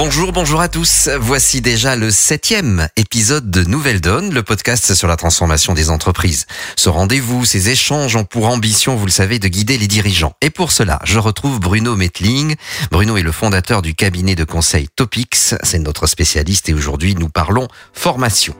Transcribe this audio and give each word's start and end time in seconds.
Bonjour, 0.00 0.30
bonjour 0.30 0.60
à 0.60 0.68
tous. 0.68 1.08
Voici 1.18 1.60
déjà 1.60 1.96
le 1.96 2.12
septième 2.12 2.86
épisode 2.94 3.50
de 3.50 3.64
Nouvelle 3.64 4.00
Donne, 4.00 4.32
le 4.32 4.44
podcast 4.44 4.94
sur 4.94 5.08
la 5.08 5.16
transformation 5.16 5.74
des 5.74 5.90
entreprises. 5.90 6.46
Ce 6.76 6.88
rendez-vous, 6.88 7.44
ces 7.44 7.70
échanges 7.70 8.14
ont 8.14 8.22
pour 8.22 8.46
ambition, 8.46 8.94
vous 8.94 9.06
le 9.06 9.10
savez, 9.10 9.40
de 9.40 9.48
guider 9.48 9.76
les 9.76 9.88
dirigeants. 9.88 10.34
Et 10.40 10.50
pour 10.50 10.70
cela, 10.70 11.00
je 11.02 11.18
retrouve 11.18 11.58
Bruno 11.58 11.96
Metling. 11.96 12.54
Bruno 12.92 13.16
est 13.16 13.22
le 13.22 13.32
fondateur 13.32 13.82
du 13.82 13.96
cabinet 13.96 14.36
de 14.36 14.44
conseil 14.44 14.86
Topix. 14.94 15.56
C'est 15.64 15.80
notre 15.80 16.06
spécialiste 16.06 16.68
et 16.68 16.74
aujourd'hui, 16.74 17.16
nous 17.16 17.28
parlons 17.28 17.66
formation. 17.92 18.54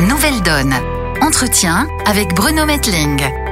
Nouvelle 0.00 0.40
Donne. 0.40 0.74
Entretien 1.20 1.86
avec 2.06 2.32
Bruno 2.34 2.64
Metling. 2.64 3.45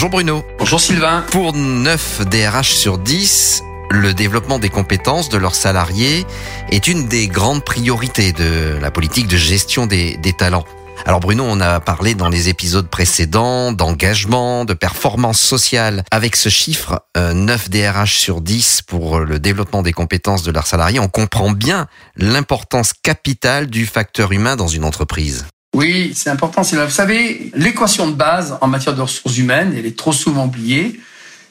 Bonjour 0.00 0.12
Bruno. 0.12 0.44
Bonjour 0.58 0.80
Sylvain. 0.80 1.26
Pour 1.30 1.52
9 1.52 2.26
DRH 2.26 2.70
sur 2.70 2.96
10, 2.96 3.62
le 3.90 4.14
développement 4.14 4.58
des 4.58 4.70
compétences 4.70 5.28
de 5.28 5.36
leurs 5.36 5.54
salariés 5.54 6.24
est 6.70 6.88
une 6.88 7.06
des 7.06 7.28
grandes 7.28 7.62
priorités 7.62 8.32
de 8.32 8.78
la 8.80 8.90
politique 8.90 9.28
de 9.28 9.36
gestion 9.36 9.84
des, 9.84 10.16
des 10.16 10.32
talents. 10.32 10.64
Alors 11.04 11.20
Bruno, 11.20 11.44
on 11.46 11.60
a 11.60 11.80
parlé 11.80 12.14
dans 12.14 12.30
les 12.30 12.48
épisodes 12.48 12.88
précédents 12.88 13.72
d'engagement, 13.72 14.64
de 14.64 14.72
performance 14.72 15.38
sociale. 15.38 16.02
Avec 16.10 16.34
ce 16.34 16.48
chiffre, 16.48 17.04
9 17.18 17.68
DRH 17.68 18.16
sur 18.16 18.40
10 18.40 18.80
pour 18.86 19.20
le 19.20 19.38
développement 19.38 19.82
des 19.82 19.92
compétences 19.92 20.44
de 20.44 20.50
leurs 20.50 20.66
salariés, 20.66 20.98
on 20.98 21.08
comprend 21.08 21.50
bien 21.50 21.88
l'importance 22.16 22.94
capitale 22.94 23.66
du 23.66 23.84
facteur 23.84 24.32
humain 24.32 24.56
dans 24.56 24.68
une 24.68 24.86
entreprise. 24.86 25.44
Oui, 25.72 26.12
c'est 26.14 26.30
important. 26.30 26.62
Vous 26.62 26.90
savez, 26.90 27.52
l'équation 27.54 28.08
de 28.08 28.14
base 28.14 28.58
en 28.60 28.66
matière 28.66 28.94
de 28.94 29.02
ressources 29.02 29.38
humaines, 29.38 29.74
elle 29.76 29.86
est 29.86 29.96
trop 29.96 30.12
souvent 30.12 30.46
oubliée. 30.46 31.00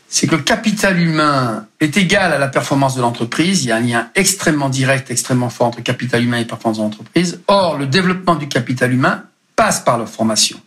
C'est 0.10 0.28
que 0.28 0.36
le 0.36 0.42
capital 0.42 1.00
humain 1.00 1.68
est 1.80 1.96
égal 1.96 2.34
à 2.34 2.38
la 2.38 2.48
performance 2.48 2.96
de 2.96 3.02
l'entreprise. 3.02 3.64
Il 3.64 3.70
y 3.70 3.72
a 3.72 3.78
un 3.78 3.82
lien 3.82 4.10
extrêmement 4.16 4.70
direct, 4.70 5.10
extrêmement 5.10 5.50
fort 5.50 5.68
entre 5.68 5.82
capital 5.82 6.24
humain 6.24 6.40
et 6.40 6.46
performance 6.46 6.80
de 6.80 6.84
l'entreprise. 6.84 7.40
Or, 7.48 7.78
le 7.78 7.86
développement 7.86 8.36
du 8.36 8.48
capital 8.48 8.92
humain 8.92 9.24
passe 9.56 9.80
par 9.80 9.98
la 9.98 10.06
formation. 10.06 10.60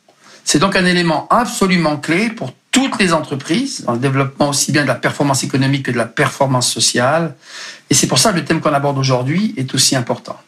C'est 0.45 0.59
donc 0.59 0.75
un 0.75 0.87
élément 0.87 1.27
absolument 1.29 1.99
clé 1.99 2.31
pour 2.31 2.53
toutes 2.71 2.99
les 2.99 3.13
entreprises, 3.13 3.85
dans 3.85 3.93
le 3.93 3.99
développement 3.99 4.49
aussi 4.49 4.73
bien 4.73 4.83
de 4.83 4.89
la 4.89 4.95
performance 4.95 5.45
économique 5.45 5.87
que 5.87 5.91
de 5.91 5.99
la 5.99 6.07
performance 6.07 6.73
sociale. 6.73 7.35
Et 7.91 7.95
c'est 7.95 8.07
pour 8.07 8.19
ça 8.19 8.33
que 8.33 8.37
le 8.39 8.45
thème 8.45 8.61
qu'on 8.61 8.73
aborde 8.73 8.97
aujourd'hui 8.97 9.55
est 9.59 9.75
aussi 9.75 9.95
important. 9.95 10.41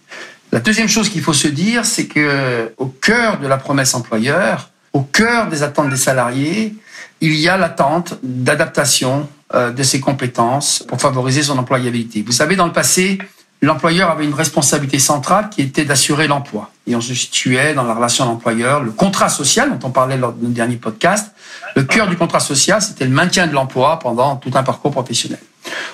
La 0.54 0.60
deuxième 0.60 0.86
chose 0.88 1.08
qu'il 1.08 1.20
faut 1.20 1.32
se 1.32 1.48
dire, 1.48 1.84
c'est 1.84 2.06
que 2.06 2.72
au 2.78 2.86
cœur 2.86 3.40
de 3.40 3.48
la 3.48 3.56
promesse 3.56 3.92
employeur, 3.92 4.70
au 4.92 5.00
cœur 5.00 5.48
des 5.48 5.64
attentes 5.64 5.90
des 5.90 5.96
salariés, 5.96 6.76
il 7.20 7.34
y 7.34 7.48
a 7.48 7.56
l'attente 7.56 8.20
d'adaptation 8.22 9.28
euh, 9.52 9.72
de 9.72 9.82
ses 9.82 9.98
compétences 9.98 10.84
pour 10.86 11.00
favoriser 11.00 11.42
son 11.42 11.58
employabilité. 11.58 12.22
Vous 12.24 12.30
savez, 12.30 12.54
dans 12.54 12.66
le 12.66 12.72
passé, 12.72 13.18
l'employeur 13.62 14.12
avait 14.12 14.26
une 14.26 14.32
responsabilité 14.32 15.00
centrale 15.00 15.50
qui 15.50 15.60
était 15.60 15.84
d'assurer 15.84 16.28
l'emploi. 16.28 16.70
Et 16.86 16.94
on 16.94 17.00
se 17.00 17.14
situait 17.14 17.74
dans 17.74 17.84
la 17.84 17.94
relation 17.94 18.26
d'employeur, 18.26 18.82
le 18.82 18.90
contrat 18.90 19.28
social 19.28 19.70
dont 19.70 19.88
on 19.88 19.90
parlait 19.90 20.18
lors 20.18 20.32
de 20.32 20.42
notre 20.42 20.54
dernier 20.54 20.76
podcast. 20.76 21.32
Le 21.76 21.84
cœur 21.84 22.08
du 22.08 22.16
contrat 22.16 22.40
social, 22.40 22.82
c'était 22.82 23.04
le 23.04 23.10
maintien 23.10 23.46
de 23.46 23.52
l'emploi 23.52 23.98
pendant 23.98 24.36
tout 24.36 24.50
un 24.54 24.62
parcours 24.62 24.90
professionnel. 24.90 25.40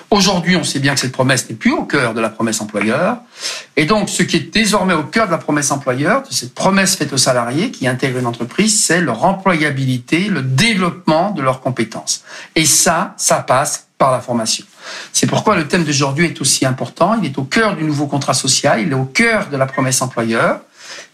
Aujourd'hui, 0.09 0.57
on 0.57 0.63
sait 0.65 0.79
bien 0.79 0.93
que 0.93 0.99
cette 0.99 1.13
promesse 1.13 1.49
n'est 1.49 1.55
plus 1.55 1.71
au 1.71 1.83
cœur 1.83 2.13
de 2.13 2.19
la 2.19 2.29
promesse 2.29 2.59
employeur. 2.59 3.17
Et 3.77 3.85
donc, 3.85 4.09
ce 4.09 4.23
qui 4.23 4.35
est 4.35 4.53
désormais 4.53 4.93
au 4.93 5.03
cœur 5.03 5.27
de 5.27 5.31
la 5.31 5.37
promesse 5.37 5.71
employeur, 5.71 6.23
de 6.23 6.33
cette 6.33 6.53
promesse 6.53 6.97
faite 6.97 7.13
aux 7.13 7.17
salariés 7.17 7.71
qui 7.71 7.87
intègrent 7.87 8.19
une 8.19 8.25
entreprise, 8.25 8.83
c'est 8.83 8.99
leur 8.99 9.23
employabilité, 9.23 10.25
le 10.25 10.41
développement 10.41 11.31
de 11.31 11.41
leurs 11.41 11.61
compétences. 11.61 12.25
Et 12.55 12.65
ça, 12.65 13.13
ça 13.15 13.37
passe 13.37 13.87
par 13.97 14.11
la 14.11 14.19
formation. 14.19 14.65
C'est 15.13 15.27
pourquoi 15.27 15.55
le 15.55 15.67
thème 15.67 15.85
d'aujourd'hui 15.85 16.25
est 16.25 16.41
aussi 16.41 16.65
important. 16.65 17.17
Il 17.21 17.25
est 17.25 17.37
au 17.37 17.43
cœur 17.43 17.77
du 17.77 17.83
nouveau 17.85 18.07
contrat 18.07 18.33
social, 18.33 18.81
il 18.81 18.91
est 18.91 18.95
au 18.95 19.05
cœur 19.05 19.47
de 19.47 19.55
la 19.55 19.65
promesse 19.65 20.01
employeur. 20.01 20.59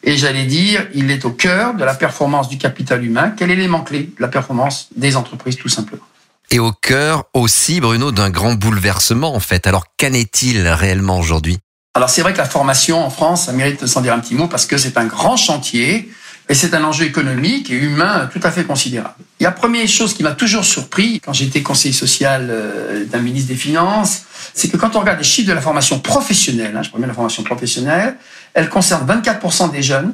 Et 0.04 0.18
j'allais 0.18 0.46
dire, 0.46 0.88
il 0.94 1.12
est 1.12 1.26
au 1.26 1.32
cœur 1.32 1.74
de 1.76 1.84
la 1.84 1.94
performance 1.94 2.50
du 2.50 2.58
capital 2.58 3.04
humain. 3.04 3.34
Quel 3.36 3.52
élément 3.52 3.82
clé 3.82 4.12
de 4.16 4.22
la 4.22 4.28
performance 4.28 4.88
des 4.96 5.16
entreprises, 5.16 5.58
tout 5.58 5.70
simplement 5.70 6.04
et 6.50 6.60
au 6.60 6.72
cœur 6.72 7.26
aussi, 7.34 7.82
Bruno, 7.82 8.12
d'un 8.12 8.30
grand 8.30 8.54
bouleversement 8.54 9.36
en 9.36 9.40
fait. 9.40 9.68
Alors 9.68 9.86
qu'en 10.00 10.14
est-il 10.14 10.68
réellement 10.68 11.20
aujourd'hui? 11.20 11.58
Alors 11.94 12.10
c'est 12.10 12.22
vrai 12.22 12.32
que 12.32 12.38
la 12.38 12.46
formation 12.46 13.04
en 13.04 13.10
France, 13.10 13.46
ça 13.46 13.54
mérite 13.54 13.82
de 13.82 13.88
s'en 13.88 14.02
dire 14.02 14.14
un 14.14 14.20
petit 14.20 14.36
mot 14.36 14.48
parce 14.48 14.66
que 14.66 14.78
c'est 14.78 14.98
un 14.98 15.06
grand 15.06 15.36
chantier 15.36 16.10
et 16.50 16.54
c'est 16.54 16.74
un 16.74 16.84
enjeu 16.84 17.06
économique 17.06 17.70
et 17.70 17.76
humain 17.76 18.30
tout 18.32 18.40
à 18.44 18.52
fait 18.52 18.64
considérable. 18.64 19.16
A 19.42 19.44
la 19.44 19.52
première 19.52 19.88
chose 19.88 20.14
qui 20.14 20.24
m'a 20.24 20.32
toujours 20.32 20.64
surpris 20.64 21.20
quand 21.20 21.34
j'étais 21.34 21.62
conseiller 21.62 21.94
social 21.94 22.48
euh, 22.50 23.06
d'un 23.06 23.20
ministre 23.20 23.50
des 23.50 23.56
Finances, 23.56 24.24
c'est 24.54 24.70
que 24.70 24.78
quand 24.78 24.96
on 24.96 25.02
regarde 25.02 25.20
les 25.20 25.26
chiffres 25.26 25.50
de 25.50 25.54
la 25.54 25.62
formation 25.62 26.00
professionnelle, 26.00 26.76
hein, 26.76 26.84
je 26.84 26.90
prends 26.90 27.00
la 27.00 27.14
formation 27.14 27.44
professionnelle, 27.44 28.16
elle 28.54 28.70
concerne 28.70 29.06
24% 29.06 29.72
des 29.72 29.84
jeunes, 29.84 30.14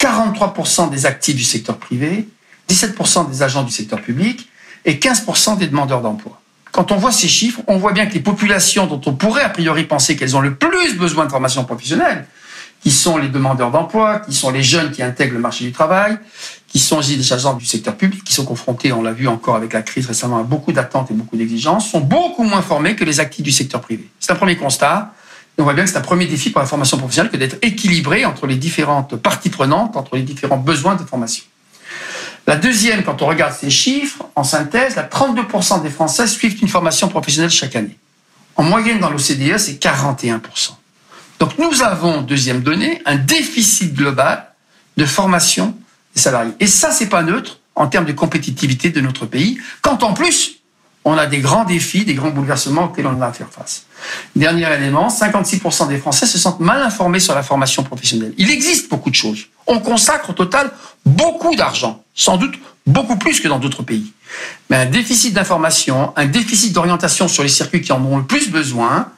43% 0.00 0.90
des 0.90 1.06
actifs 1.06 1.36
du 1.36 1.44
secteur 1.44 1.78
privé, 1.78 2.28
17% 2.68 3.30
des 3.30 3.42
agents 3.42 3.62
du 3.62 3.72
secteur 3.72 4.00
public 4.00 4.48
et 4.84 4.94
15% 4.94 5.56
des 5.58 5.68
demandeurs 5.68 6.02
d'emploi. 6.02 6.40
Quand 6.72 6.90
on 6.90 6.96
voit 6.96 7.12
ces 7.12 7.28
chiffres, 7.28 7.60
on 7.68 7.78
voit 7.78 7.92
bien 7.92 8.06
que 8.06 8.14
les 8.14 8.20
populations 8.20 8.86
dont 8.86 9.00
on 9.06 9.14
pourrait 9.14 9.44
a 9.44 9.48
priori 9.48 9.84
penser 9.84 10.16
qu'elles 10.16 10.36
ont 10.36 10.40
le 10.40 10.56
plus 10.56 10.96
besoin 10.96 11.24
de 11.24 11.30
formation 11.30 11.64
professionnelle, 11.64 12.26
qui 12.84 12.90
sont 12.90 13.16
les 13.16 13.28
demandeurs 13.28 13.70
d'emploi, 13.70 14.20
qui 14.20 14.34
sont 14.34 14.50
les 14.50 14.62
jeunes 14.62 14.92
qui 14.92 15.02
intègrent 15.02 15.32
le 15.32 15.40
marché 15.40 15.64
du 15.64 15.72
travail, 15.72 16.18
qui 16.68 16.78
sont 16.78 17.00
les 17.00 17.32
agents 17.32 17.54
du 17.54 17.64
secteur 17.64 17.96
public, 17.96 18.22
qui 18.22 18.34
sont 18.34 18.44
confrontés, 18.44 18.92
on 18.92 19.00
l'a 19.00 19.12
vu 19.12 19.26
encore 19.26 19.56
avec 19.56 19.72
la 19.72 19.80
crise 19.80 20.06
récemment, 20.06 20.36
à 20.36 20.42
beaucoup 20.42 20.70
d'attentes 20.70 21.10
et 21.10 21.14
beaucoup 21.14 21.38
d'exigences, 21.38 21.90
sont 21.90 22.00
beaucoup 22.00 22.42
moins 22.42 22.60
formés 22.60 22.94
que 22.94 23.02
les 23.02 23.20
actifs 23.20 23.42
du 23.42 23.52
secteur 23.52 23.80
privé. 23.80 24.06
C'est 24.20 24.32
un 24.32 24.36
premier 24.36 24.56
constat. 24.56 25.14
On 25.56 25.62
voit 25.62 25.72
bien 25.72 25.84
que 25.84 25.90
c'est 25.90 25.96
un 25.96 26.02
premier 26.02 26.26
défi 26.26 26.50
pour 26.50 26.60
la 26.60 26.66
formation 26.66 26.98
professionnelle 26.98 27.32
que 27.32 27.38
d'être 27.38 27.56
équilibré 27.62 28.26
entre 28.26 28.46
les 28.46 28.56
différentes 28.56 29.16
parties 29.16 29.48
prenantes, 29.48 29.96
entre 29.96 30.16
les 30.16 30.22
différents 30.22 30.58
besoins 30.58 30.96
de 30.96 31.04
formation. 31.04 31.44
La 32.46 32.56
deuxième, 32.56 33.02
quand 33.02 33.22
on 33.22 33.26
regarde 33.26 33.54
ces 33.54 33.70
chiffres, 33.70 34.26
en 34.36 34.44
synthèse, 34.44 34.96
32% 34.96 35.80
des 35.82 35.88
Français 35.88 36.26
suivent 36.26 36.60
une 36.60 36.68
formation 36.68 37.08
professionnelle 37.08 37.50
chaque 37.50 37.76
année. 37.76 37.96
En 38.56 38.62
moyenne, 38.62 38.98
dans 38.98 39.08
l'OCDE, 39.08 39.56
c'est 39.56 39.80
41%. 39.82 40.72
Donc 41.38 41.58
nous 41.58 41.82
avons, 41.82 42.22
deuxième 42.22 42.62
donnée, 42.62 43.02
un 43.06 43.16
déficit 43.16 43.94
global 43.94 44.52
de 44.96 45.04
formation 45.04 45.74
des 46.14 46.20
salariés. 46.20 46.52
Et 46.60 46.66
ça, 46.66 46.92
c'est 46.92 47.08
pas 47.08 47.22
neutre 47.22 47.60
en 47.74 47.88
termes 47.88 48.04
de 48.04 48.12
compétitivité 48.12 48.90
de 48.90 49.00
notre 49.00 49.26
pays, 49.26 49.58
quand 49.82 50.02
en 50.02 50.12
plus, 50.12 50.60
on 51.04 51.18
a 51.18 51.26
des 51.26 51.40
grands 51.40 51.64
défis, 51.64 52.04
des 52.04 52.14
grands 52.14 52.30
bouleversements 52.30 52.84
auxquels 52.84 53.06
on 53.06 53.20
a 53.20 53.26
à 53.26 53.32
faire 53.32 53.50
face. 53.50 53.84
Dernier 54.34 54.72
élément, 54.72 55.08
56% 55.08 55.88
des 55.88 55.98
Français 55.98 56.26
se 56.26 56.38
sentent 56.38 56.60
mal 56.60 56.80
informés 56.80 57.20
sur 57.20 57.34
la 57.34 57.42
formation 57.42 57.82
professionnelle. 57.82 58.32
Il 58.38 58.50
existe 58.50 58.88
beaucoup 58.88 59.10
de 59.10 59.14
choses. 59.14 59.46
On 59.66 59.80
consacre 59.80 60.30
au 60.30 60.32
total 60.32 60.70
beaucoup 61.04 61.54
d'argent, 61.56 62.02
sans 62.14 62.38
doute 62.38 62.54
beaucoup 62.86 63.16
plus 63.16 63.40
que 63.40 63.48
dans 63.48 63.58
d'autres 63.58 63.82
pays. 63.82 64.12
Mais 64.70 64.76
un 64.76 64.86
déficit 64.86 65.34
d'information, 65.34 66.12
un 66.16 66.26
déficit 66.26 66.72
d'orientation 66.72 67.28
sur 67.28 67.42
les 67.42 67.48
circuits 67.48 67.82
qui 67.82 67.92
en 67.92 68.02
ont 68.04 68.18
le 68.18 68.24
plus 68.24 68.50
besoin, 68.50 69.10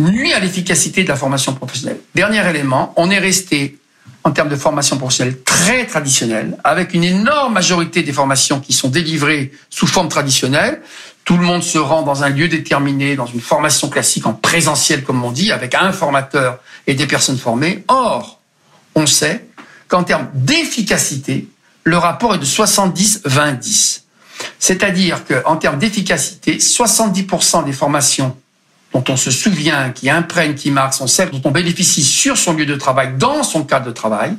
nuit 0.00 0.32
à 0.32 0.40
l'efficacité 0.40 1.04
de 1.04 1.08
la 1.08 1.16
formation 1.16 1.54
professionnelle. 1.54 2.00
Dernier 2.14 2.48
élément, 2.48 2.92
on 2.96 3.10
est 3.10 3.18
resté 3.18 3.78
en 4.24 4.32
termes 4.32 4.48
de 4.48 4.56
formation 4.56 4.98
professionnelle 4.98 5.42
très 5.44 5.86
traditionnelle, 5.86 6.58
avec 6.64 6.92
une 6.94 7.04
énorme 7.04 7.54
majorité 7.54 8.02
des 8.02 8.12
formations 8.12 8.60
qui 8.60 8.72
sont 8.72 8.88
délivrées 8.88 9.52
sous 9.70 9.86
forme 9.86 10.08
traditionnelle. 10.08 10.82
Tout 11.24 11.36
le 11.36 11.44
monde 11.44 11.62
se 11.62 11.78
rend 11.78 12.02
dans 12.02 12.22
un 12.22 12.28
lieu 12.28 12.48
déterminé, 12.48 13.16
dans 13.16 13.26
une 13.26 13.40
formation 13.40 13.88
classique 13.88 14.26
en 14.26 14.34
présentiel, 14.34 15.04
comme 15.04 15.24
on 15.24 15.30
dit, 15.30 15.52
avec 15.52 15.74
un 15.74 15.92
formateur 15.92 16.58
et 16.86 16.94
des 16.94 17.06
personnes 17.06 17.38
formées. 17.38 17.84
Or, 17.88 18.40
on 18.94 19.06
sait 19.06 19.46
qu'en 19.88 20.02
termes 20.02 20.28
d'efficacité, 20.34 21.48
le 21.84 21.96
rapport 21.96 22.34
est 22.34 22.38
de 22.38 22.44
70-20-10. 22.44 24.02
C'est-à-dire 24.58 25.24
qu'en 25.24 25.56
termes 25.56 25.78
d'efficacité, 25.78 26.58
70% 26.58 27.64
des 27.64 27.72
formations 27.72 28.36
dont 28.92 29.04
on 29.08 29.16
se 29.16 29.30
souvient, 29.30 29.90
qui 29.90 30.10
imprègnent, 30.10 30.54
qui 30.54 30.70
marquent, 30.70 30.94
sont 30.94 31.06
celles 31.06 31.30
dont 31.30 31.42
on 31.44 31.50
bénéficie 31.50 32.02
sur 32.02 32.36
son 32.36 32.54
lieu 32.54 32.66
de 32.66 32.74
travail, 32.74 33.14
dans 33.18 33.42
son 33.42 33.64
cadre 33.64 33.86
de 33.86 33.92
travail. 33.92 34.36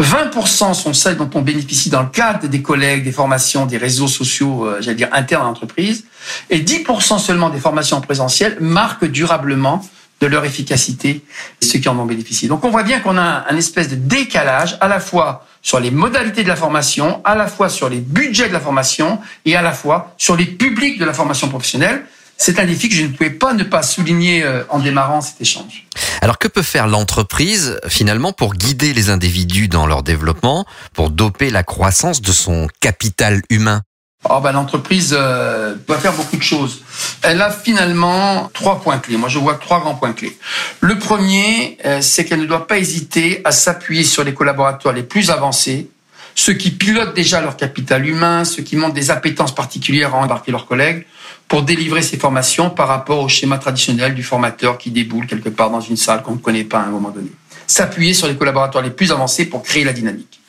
20% 0.00 0.74
sont 0.74 0.92
celles 0.92 1.16
dont 1.16 1.30
on 1.34 1.40
bénéficie 1.40 1.88
dans 1.88 2.02
le 2.02 2.08
cadre 2.08 2.46
des 2.46 2.62
collègues, 2.62 3.04
des 3.04 3.12
formations, 3.12 3.64
des 3.66 3.78
réseaux 3.78 4.08
sociaux, 4.08 4.66
euh, 4.66 4.78
j'allais 4.80 4.96
dire 4.96 5.08
internes 5.12 5.42
à 5.42 5.46
l'entreprise. 5.46 6.04
Et 6.50 6.60
10% 6.60 7.18
seulement 7.18 7.48
des 7.48 7.60
formations 7.60 8.00
présentielles 8.00 8.58
marquent 8.60 9.06
durablement 9.06 9.82
de 10.20 10.26
leur 10.26 10.44
efficacité 10.44 11.22
ceux 11.62 11.78
qui 11.78 11.88
en 11.88 11.98
ont 11.98 12.06
bénéficié. 12.06 12.48
Donc 12.48 12.64
on 12.64 12.70
voit 12.70 12.82
bien 12.82 13.00
qu'on 13.00 13.18
a 13.18 13.44
un 13.48 13.56
espèce 13.56 13.88
de 13.88 13.96
décalage 13.96 14.76
à 14.80 14.88
la 14.88 15.00
fois 15.00 15.46
sur 15.62 15.80
les 15.80 15.90
modalités 15.90 16.42
de 16.42 16.48
la 16.48 16.56
formation, 16.56 17.20
à 17.24 17.34
la 17.34 17.46
fois 17.46 17.68
sur 17.68 17.88
les 17.88 17.98
budgets 17.98 18.48
de 18.48 18.52
la 18.52 18.60
formation 18.60 19.18
et 19.44 19.56
à 19.56 19.62
la 19.62 19.72
fois 19.72 20.14
sur 20.16 20.36
les 20.36 20.46
publics 20.46 20.98
de 20.98 21.04
la 21.04 21.12
formation 21.12 21.48
professionnelle. 21.48 22.04
C'est 22.38 22.58
un 22.58 22.66
défi 22.66 22.88
que 22.88 22.94
je 22.94 23.02
ne 23.02 23.08
pouvais 23.08 23.30
pas 23.30 23.54
ne 23.54 23.64
pas 23.64 23.82
souligner 23.82 24.42
euh, 24.42 24.62
en 24.68 24.78
démarrant 24.78 25.20
cet 25.20 25.40
échange. 25.40 25.86
Alors 26.20 26.38
que 26.38 26.48
peut 26.48 26.62
faire 26.62 26.86
l'entreprise 26.86 27.80
finalement 27.88 28.32
pour 28.32 28.54
guider 28.54 28.92
les 28.92 29.10
individus 29.10 29.68
dans 29.68 29.86
leur 29.86 30.02
développement, 30.02 30.66
pour 30.92 31.10
doper 31.10 31.50
la 31.50 31.62
croissance 31.62 32.20
de 32.20 32.32
son 32.32 32.68
capital 32.80 33.42
humain? 33.50 33.82
Oh 34.28 34.40
ben, 34.40 34.52
l'entreprise 34.52 35.14
euh, 35.16 35.76
doit 35.86 35.98
faire 35.98 36.12
beaucoup 36.12 36.36
de 36.36 36.42
choses. 36.42 36.82
Elle 37.22 37.40
a 37.40 37.50
finalement 37.50 38.50
trois 38.52 38.80
points 38.80 38.98
clés. 38.98 39.16
Moi, 39.16 39.28
je 39.28 39.38
vois 39.38 39.54
trois 39.54 39.80
grands 39.80 39.94
points 39.94 40.12
clés. 40.12 40.36
Le 40.80 40.98
premier, 40.98 41.78
euh, 41.84 42.00
c'est 42.00 42.24
qu'elle 42.24 42.40
ne 42.40 42.46
doit 42.46 42.66
pas 42.66 42.78
hésiter 42.78 43.40
à 43.44 43.52
s'appuyer 43.52 44.02
sur 44.02 44.24
les 44.24 44.34
collaborateurs 44.34 44.92
les 44.92 45.02
plus 45.04 45.30
avancés, 45.30 45.90
ceux 46.36 46.52
qui 46.52 46.70
pilotent 46.70 47.14
déjà 47.14 47.40
leur 47.40 47.56
capital 47.56 48.06
humain, 48.06 48.44
ceux 48.44 48.62
qui 48.62 48.76
montrent 48.76 48.94
des 48.94 49.10
appétences 49.10 49.54
particulières 49.54 50.14
à 50.14 50.18
embarquer 50.18 50.52
leurs 50.52 50.66
collègues 50.66 51.06
pour 51.48 51.62
délivrer 51.62 52.02
ces 52.02 52.18
formations 52.18 52.70
par 52.70 52.88
rapport 52.88 53.20
au 53.20 53.28
schéma 53.28 53.58
traditionnel 53.58 54.14
du 54.14 54.22
formateur 54.22 54.78
qui 54.78 54.90
déboule 54.90 55.26
quelque 55.26 55.48
part 55.48 55.70
dans 55.70 55.80
une 55.80 55.96
salle 55.96 56.22
qu'on 56.22 56.32
ne 56.32 56.38
connaît 56.38 56.64
pas 56.64 56.78
à 56.78 56.84
un 56.84 56.90
moment 56.90 57.10
donné. 57.10 57.30
S'appuyer 57.66 58.14
sur 58.14 58.28
les 58.28 58.36
collaborateurs 58.36 58.82
les 58.82 58.90
plus 58.90 59.10
avancés 59.10 59.46
pour 59.46 59.62
créer 59.62 59.82
la 59.82 59.94
dynamique. 59.94 60.40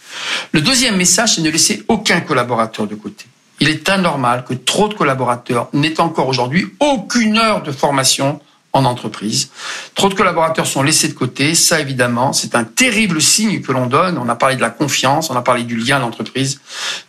Le 0.51 0.61
deuxième 0.61 0.97
message, 0.97 1.35
c'est 1.35 1.41
ne 1.41 1.49
laisser 1.49 1.83
aucun 1.87 2.19
collaborateur 2.19 2.85
de 2.85 2.95
côté. 2.95 3.25
Il 3.59 3.69
est 3.69 3.87
anormal 3.89 4.43
que 4.43 4.53
trop 4.53 4.89
de 4.89 4.93
collaborateurs 4.93 5.69
n'aient 5.73 5.99
encore 5.99 6.27
aujourd'hui 6.27 6.67
aucune 6.79 7.37
heure 7.37 7.63
de 7.63 7.71
formation 7.71 8.39
en 8.73 8.85
entreprise. 8.85 9.49
Trop 9.95 10.09
de 10.09 10.13
collaborateurs 10.13 10.67
sont 10.67 10.83
laissés 10.83 11.07
de 11.07 11.13
côté. 11.13 11.55
Ça, 11.55 11.79
évidemment, 11.79 12.33
c'est 12.33 12.55
un 12.55 12.63
terrible 12.63 13.21
signe 13.21 13.61
que 13.61 13.71
l'on 13.71 13.87
donne. 13.87 14.17
On 14.17 14.29
a 14.29 14.35
parlé 14.35 14.55
de 14.55 14.61
la 14.61 14.69
confiance, 14.69 15.29
on 15.29 15.35
a 15.35 15.41
parlé 15.41 15.63
du 15.63 15.75
lien 15.75 15.97
à 15.97 15.99
l'entreprise. 15.99 16.59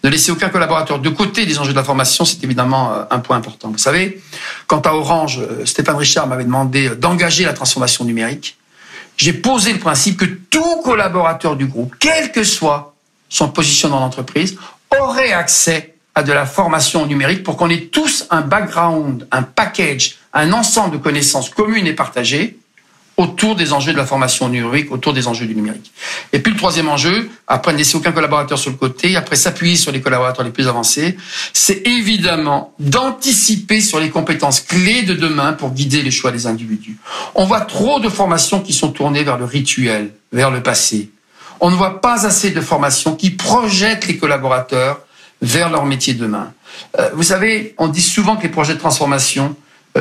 Ne 0.05 0.09
laisser 0.09 0.33
aucun 0.33 0.49
collaborateur 0.49 0.99
de 0.99 1.09
côté 1.11 1.47
des 1.47 1.59
enjeux 1.59 1.73
de 1.73 1.77
la 1.77 1.85
formation, 1.85 2.25
c'est 2.25 2.43
évidemment 2.43 2.93
euh, 2.93 3.05
un 3.11 3.19
point 3.19 3.37
important. 3.37 3.71
Vous 3.71 3.79
savez, 3.79 4.23
quant 4.67 4.81
à 4.81 4.93
Orange, 4.93 5.41
euh, 5.41 5.67
Stéphane 5.67 5.97
Richard 5.97 6.27
m'avait 6.27 6.45
demandé 6.45 6.91
d'engager 6.91 7.45
la 7.45 7.53
transformation 7.53 8.05
numérique. 8.05 8.57
J'ai 9.17 9.33
posé 9.33 9.73
le 9.73 9.81
principe 9.81 10.17
que 10.17 10.25
tout 10.25 10.81
collaborateur 10.83 11.57
du 11.57 11.67
groupe, 11.67 11.95
quel 11.99 12.31
que 12.31 12.45
soit 12.45 12.95
son 13.29 13.49
positionnement 13.49 13.99
dans 13.99 14.05
l'entreprise, 14.05 14.57
aurait 14.99 15.33
accès 15.33 15.95
à 16.15 16.23
de 16.23 16.33
la 16.33 16.47
formation 16.47 17.07
numérique 17.07 17.43
pour 17.43 17.57
qu'on 17.57 17.69
ait 17.69 17.87
tous 17.93 18.27
un 18.31 18.41
background, 18.41 19.27
un 19.31 19.43
package, 19.43 20.19
un 20.39 20.53
ensemble 20.53 20.99
de 20.99 21.03
connaissances 21.03 21.51
communes 21.51 21.87
et 21.87 21.93
partagées 21.93 22.59
autour 23.17 23.57
des 23.57 23.73
enjeux 23.73 23.93
de 23.93 23.99
la 23.99 24.07
formation 24.07 24.49
numérique, 24.49 24.93
autour 24.93 25.13
des 25.13 25.27
enjeux 25.27 25.47
du 25.47 25.57
numérique. 25.57 25.93
Et 26.33 26.39
puis 26.39 26.53
le 26.53 26.59
troisième 26.59 26.89
enjeu, 26.89 27.29
après 27.49 27.73
ne 27.73 27.79
laisser 27.79 27.97
aucun 27.97 28.13
collaborateur 28.13 28.57
sur 28.57 28.71
le 28.71 28.77
côté, 28.77 29.17
après 29.17 29.35
s'appuyer 29.35 29.75
sur 29.75 29.91
les 29.91 30.01
collaborateurs 30.01 30.45
les 30.45 30.53
plus 30.53 30.69
avancés, 30.69 31.17
c'est 31.53 31.85
évidemment 31.85 32.73
d'anticiper 32.79 33.81
sur 33.81 33.99
les 33.99 34.11
compétences 34.11 34.61
clés 34.61 35.03
de 35.03 35.15
demain 35.15 35.53
pour 35.53 35.73
guider 35.73 36.01
les 36.01 36.13
choix 36.13 36.31
des 36.31 36.47
individus. 36.47 36.97
On 37.35 37.45
voit 37.45 37.63
trop 37.63 37.99
de 37.99 38.09
formations 38.09 38.61
qui 38.61 38.73
sont 38.73 38.93
tournées 38.93 39.25
vers 39.25 39.37
le 39.37 39.45
rituel, 39.45 40.13
vers 40.33 40.53
le 40.53 40.63
passé. 40.63 41.11
On 41.59 41.73
ne 41.73 41.75
voit 41.75 42.01
pas 42.01 42.25
assez 42.25 42.53
de 42.53 42.61
formations 42.61 43.17
qui 43.17 43.31
projettent 43.31 44.07
les 44.07 44.17
collaborateurs 44.17 45.01
vers 45.43 45.71
leur 45.71 45.87
métier 45.87 46.15
de 46.15 46.21
demain. 46.21 46.53
Euh, 47.01 47.11
vous 47.15 47.25
savez, 47.25 47.75
on 47.79 47.89
dit 47.89 48.03
souvent 48.03 48.37
que 48.37 48.45
les 48.45 48.49
projets 48.49 48.75
de 48.75 48.79
transformation 48.79 49.57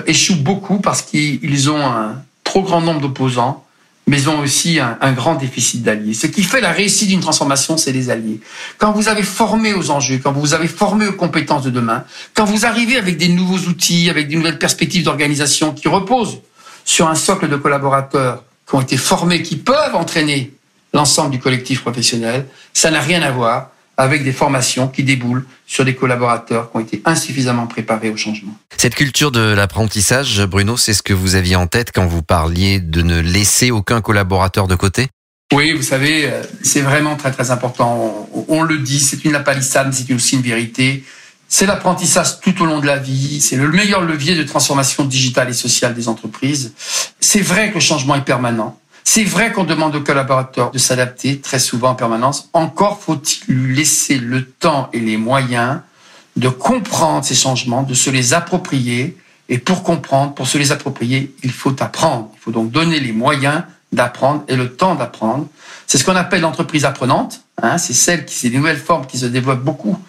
échouent 0.06 0.42
beaucoup 0.42 0.80
parce 0.80 1.02
qu'ils 1.02 1.70
ont 1.70 1.86
un 1.86 2.22
trop 2.44 2.62
grand 2.62 2.82
nombre 2.82 3.02
d'opposants, 3.02 3.64
mais 4.08 4.18
ils 4.22 4.30
ont 4.30 4.40
aussi 4.40 4.80
un, 4.80 4.98
un 5.02 5.12
grand 5.12 5.36
déficit 5.36 5.84
d'alliés. 5.84 6.14
Ce 6.14 6.28
qui 6.28 6.44
fait 6.44 6.62
la 6.62 6.72
réussite 6.72 7.10
d'une 7.10 7.20
transformation, 7.20 7.76
c'est 7.76 7.92
les 7.92 8.10
alliés. 8.10 8.40
Quand 8.78 8.94
vous 8.94 9.10
avez 9.10 9.24
formé 9.24 9.74
aux 9.74 9.92
enjeux, 9.92 10.20
quand 10.24 10.32
vous 10.32 10.54
avez 10.54 10.68
formé 10.68 11.08
aux 11.08 11.14
compétences 11.14 11.64
de 11.64 11.70
demain, 11.70 12.06
quand 12.34 12.46
vous 12.46 12.66
arrivez 12.66 12.98
avec 12.98 13.18
des 13.18 13.28
nouveaux 13.28 13.68
outils, 13.68 14.10
avec 14.10 14.30
des 14.30 14.36
nouvelles 14.36 14.60
perspectives 14.60 15.04
d'organisation 15.04 15.74
qui 15.74 15.90
reposent 15.90 16.40
sur 16.86 17.10
un 17.10 17.16
socle 17.16 17.50
de 17.50 17.58
collaborateurs 17.58 18.44
qui 18.68 18.76
ont 18.76 18.82
été 18.82 18.96
formés, 18.96 19.42
qui 19.44 19.58
peuvent 19.58 19.96
entraîner 19.96 20.54
l'ensemble 20.94 21.32
du 21.32 21.40
collectif 21.40 21.82
professionnel, 21.82 22.46
ça 22.74 22.92
n'a 22.92 23.02
rien 23.02 23.22
à 23.22 23.32
voir 23.32 23.72
avec 23.98 24.24
des 24.24 24.32
formations 24.32 24.88
qui 24.88 25.04
déboulent 25.04 25.46
sur 25.66 25.84
des 25.84 25.96
collaborateurs 25.96 26.72
qui 26.72 26.78
ont 26.78 26.80
été 26.80 27.02
insuffisamment 27.04 27.66
préparés 27.66 28.10
au 28.10 28.18
changement. 28.18 28.56
Cette 28.78 28.96
culture 28.96 29.32
de 29.32 29.42
l'apprentissage, 29.42 30.46
Bruno, 30.46 30.78
c'est 30.78 30.94
ce 30.94 31.02
que 31.02 31.14
vous 31.14 31.36
aviez 31.36 31.56
en 31.56 31.66
tête 31.66 31.92
quand 31.94 32.06
vous 32.06 32.22
parliez 32.22 32.80
de 32.80 33.02
ne 33.02 33.20
laisser 33.20 33.72
aucun 33.72 34.02
collaborateur 34.02 34.68
de 34.68 34.76
côté? 34.76 35.08
Oui, 35.54 35.72
vous 35.72 35.82
savez, 35.82 36.26
euh, 36.26 36.44
c'est 36.62 36.82
vraiment 36.82 37.16
très 37.16 37.32
très 37.32 37.52
important. 37.52 38.30
On, 38.50 38.64
le 38.64 38.80
dit, 38.80 39.00
c'est 39.00 39.24
une 39.24 39.32
lapalissade, 39.32 39.94
c'est 39.94 40.14
aussi 40.14 40.36
une 40.36 40.42
vérité. 40.42 41.06
C'est 41.48 41.66
l'apprentissage 41.66 42.42
tout 42.42 42.62
au 42.62 42.66
long 42.66 42.80
de 42.80 42.86
la 42.86 42.98
vie. 42.98 43.40
C'est 43.40 43.56
le 43.56 43.70
meilleur 43.70 44.02
levier 44.02 44.36
de 44.36 44.44
transformation 44.44 45.06
digitale 45.06 45.50
et 45.50 45.54
sociale 45.54 45.96
des 45.96 46.10
entreprises. 46.10 46.74
C'est 47.22 47.40
vrai 47.40 47.70
que 47.70 47.76
le 47.76 47.80
changement 47.80 48.16
est 48.16 48.26
permanent. 48.26 48.78
C'est 49.10 49.24
vrai 49.24 49.54
qu'on 49.54 49.64
demande 49.64 49.96
aux 49.96 50.02
collaborateurs 50.02 50.70
de 50.70 50.78
s'adapter 50.78 51.40
très 51.40 51.60
souvent 51.60 51.92
en 51.92 51.96
permanence. 51.96 52.50
Encore 52.52 53.00
faut-il 53.00 53.56
lui 53.56 53.74
laisser 53.74 54.18
le 54.18 54.46
temps 54.46 54.90
et 54.92 55.00
les 55.00 55.16
moyens 55.16 55.80
de 56.36 56.50
comprendre 56.50 57.24
ces 57.24 57.34
changements, 57.34 57.84
de 57.84 57.94
se 57.94 58.10
les 58.10 58.34
approprier. 58.34 59.16
Et 59.48 59.60
pour 59.60 59.84
comprendre, 59.84 60.34
pour 60.34 60.46
se 60.46 60.58
les 60.58 60.74
approprier, 60.74 61.34
il 61.42 61.54
faut 61.54 61.82
apprendre. 61.82 62.32
Il 62.34 62.40
faut 62.42 62.52
donc 62.52 62.70
donner 62.70 63.00
les 63.00 63.14
moyens 63.14 63.64
d'apprendre 63.94 64.44
et 64.50 64.58
le 64.58 64.76
temps 64.76 64.96
d'apprendre. 64.96 65.48
C'est 65.88 65.98
ce 65.98 66.04
qu'on 66.04 66.18
appelle 66.18 66.42
l'entreprise 66.42 66.84
apprenante. 66.84 67.40
Hein, 67.60 67.80
c'est 67.80 67.94
celle 67.94 68.24
qui, 68.24 68.36
c'est 68.36 68.52
des 68.52 68.58
nouvelles 68.58 68.78
formes 68.78 69.08
qui 69.08 69.18
se 69.18 69.26
développent 69.26 69.64
beaucoup 69.64 70.00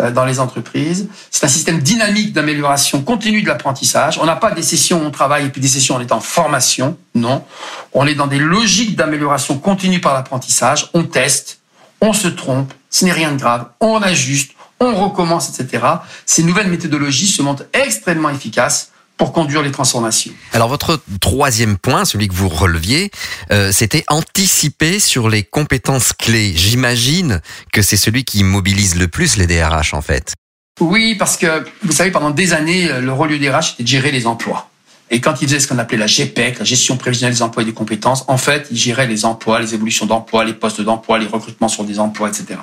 euh, 0.00 0.10
dans 0.10 0.24
les 0.24 0.40
entreprises. 0.40 1.08
C'est 1.30 1.46
un 1.46 1.48
système 1.48 1.78
dynamique 1.78 2.32
d'amélioration 2.32 3.02
continue 3.02 3.40
de 3.42 3.46
l'apprentissage. 3.46 4.18
On 4.20 4.24
n'a 4.24 4.34
pas 4.34 4.50
des 4.50 4.64
sessions 4.64 5.00
où 5.00 5.06
on 5.06 5.12
travaille 5.12 5.46
et 5.46 5.48
puis 5.50 5.60
des 5.60 5.68
sessions 5.68 5.94
où 5.94 5.98
on 5.98 6.00
est 6.00 6.10
en 6.10 6.18
formation. 6.18 6.96
Non. 7.14 7.44
On 7.92 8.04
est 8.04 8.16
dans 8.16 8.26
des 8.26 8.40
logiques 8.40 8.96
d'amélioration 8.96 9.58
continue 9.58 10.00
par 10.00 10.12
l'apprentissage. 10.12 10.90
On 10.92 11.04
teste, 11.04 11.60
on 12.00 12.12
se 12.12 12.26
trompe, 12.26 12.74
ce 12.90 13.04
n'est 13.04 13.12
rien 13.12 13.30
de 13.30 13.38
grave. 13.38 13.66
On 13.78 14.02
ajuste, 14.02 14.50
on 14.80 14.92
recommence, 14.96 15.56
etc. 15.56 15.84
Ces 16.26 16.42
nouvelles 16.42 16.68
méthodologies 16.68 17.28
se 17.28 17.42
montrent 17.42 17.66
extrêmement 17.74 18.30
efficaces 18.30 18.90
pour 19.18 19.32
conduire 19.32 19.62
les 19.62 19.72
transformations. 19.72 20.32
Alors 20.52 20.68
votre 20.68 21.00
troisième 21.20 21.76
point, 21.76 22.06
celui 22.06 22.28
que 22.28 22.34
vous 22.34 22.48
releviez, 22.48 23.10
euh, 23.50 23.70
c'était 23.72 24.04
anticiper 24.08 24.98
sur 25.00 25.28
les 25.28 25.42
compétences 25.42 26.14
clés. 26.14 26.54
J'imagine 26.56 27.42
que 27.72 27.82
c'est 27.82 27.98
celui 27.98 28.24
qui 28.24 28.44
mobilise 28.44 28.96
le 28.96 29.08
plus 29.08 29.36
les 29.36 29.46
DRH 29.46 29.92
en 29.92 30.00
fait. 30.00 30.32
Oui, 30.80 31.16
parce 31.16 31.36
que 31.36 31.64
vous 31.82 31.92
savez, 31.92 32.12
pendant 32.12 32.30
des 32.30 32.52
années, 32.52 32.88
le 33.00 33.12
rôle 33.12 33.28
du 33.28 33.38
DRH 33.38 33.74
était 33.74 33.82
de 33.82 33.88
gérer 33.88 34.12
les 34.12 34.26
emplois. 34.26 34.70
Et 35.10 35.20
quand 35.20 35.40
il 35.40 35.48
faisait 35.48 35.60
ce 35.60 35.66
qu'on 35.66 35.78
appelait 35.78 35.98
la 35.98 36.06
GPEC, 36.06 36.58
la 36.58 36.64
gestion 36.64 36.96
prévisionnelle 36.96 37.34
des 37.34 37.42
emplois 37.42 37.62
et 37.62 37.66
des 37.66 37.72
compétences, 37.72 38.24
en 38.28 38.36
fait, 38.36 38.68
il 38.70 38.76
gérait 38.76 39.06
les 39.06 39.24
emplois, 39.24 39.58
les 39.60 39.74
évolutions 39.74 40.06
d'emploi, 40.06 40.44
les 40.44 40.52
postes 40.52 40.82
d'emploi, 40.82 41.18
les 41.18 41.26
recrutements 41.26 41.68
sur 41.68 41.84
des 41.84 41.98
emplois, 41.98 42.28
etc. 42.28 42.60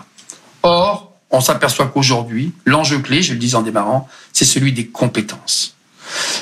Or, 0.64 1.12
on 1.32 1.42
s'aperçoit 1.42 1.88
qu'aujourd'hui, 1.88 2.54
l'enjeu 2.66 3.00
clé, 3.00 3.22
je 3.24 3.34
le 3.34 3.40
disais 3.40 3.56
en 3.56 3.64
démarrant, 3.64 4.08
c'est 4.32 4.46
celui 4.46 4.74
des 4.74 4.88
compétences. 4.88 5.76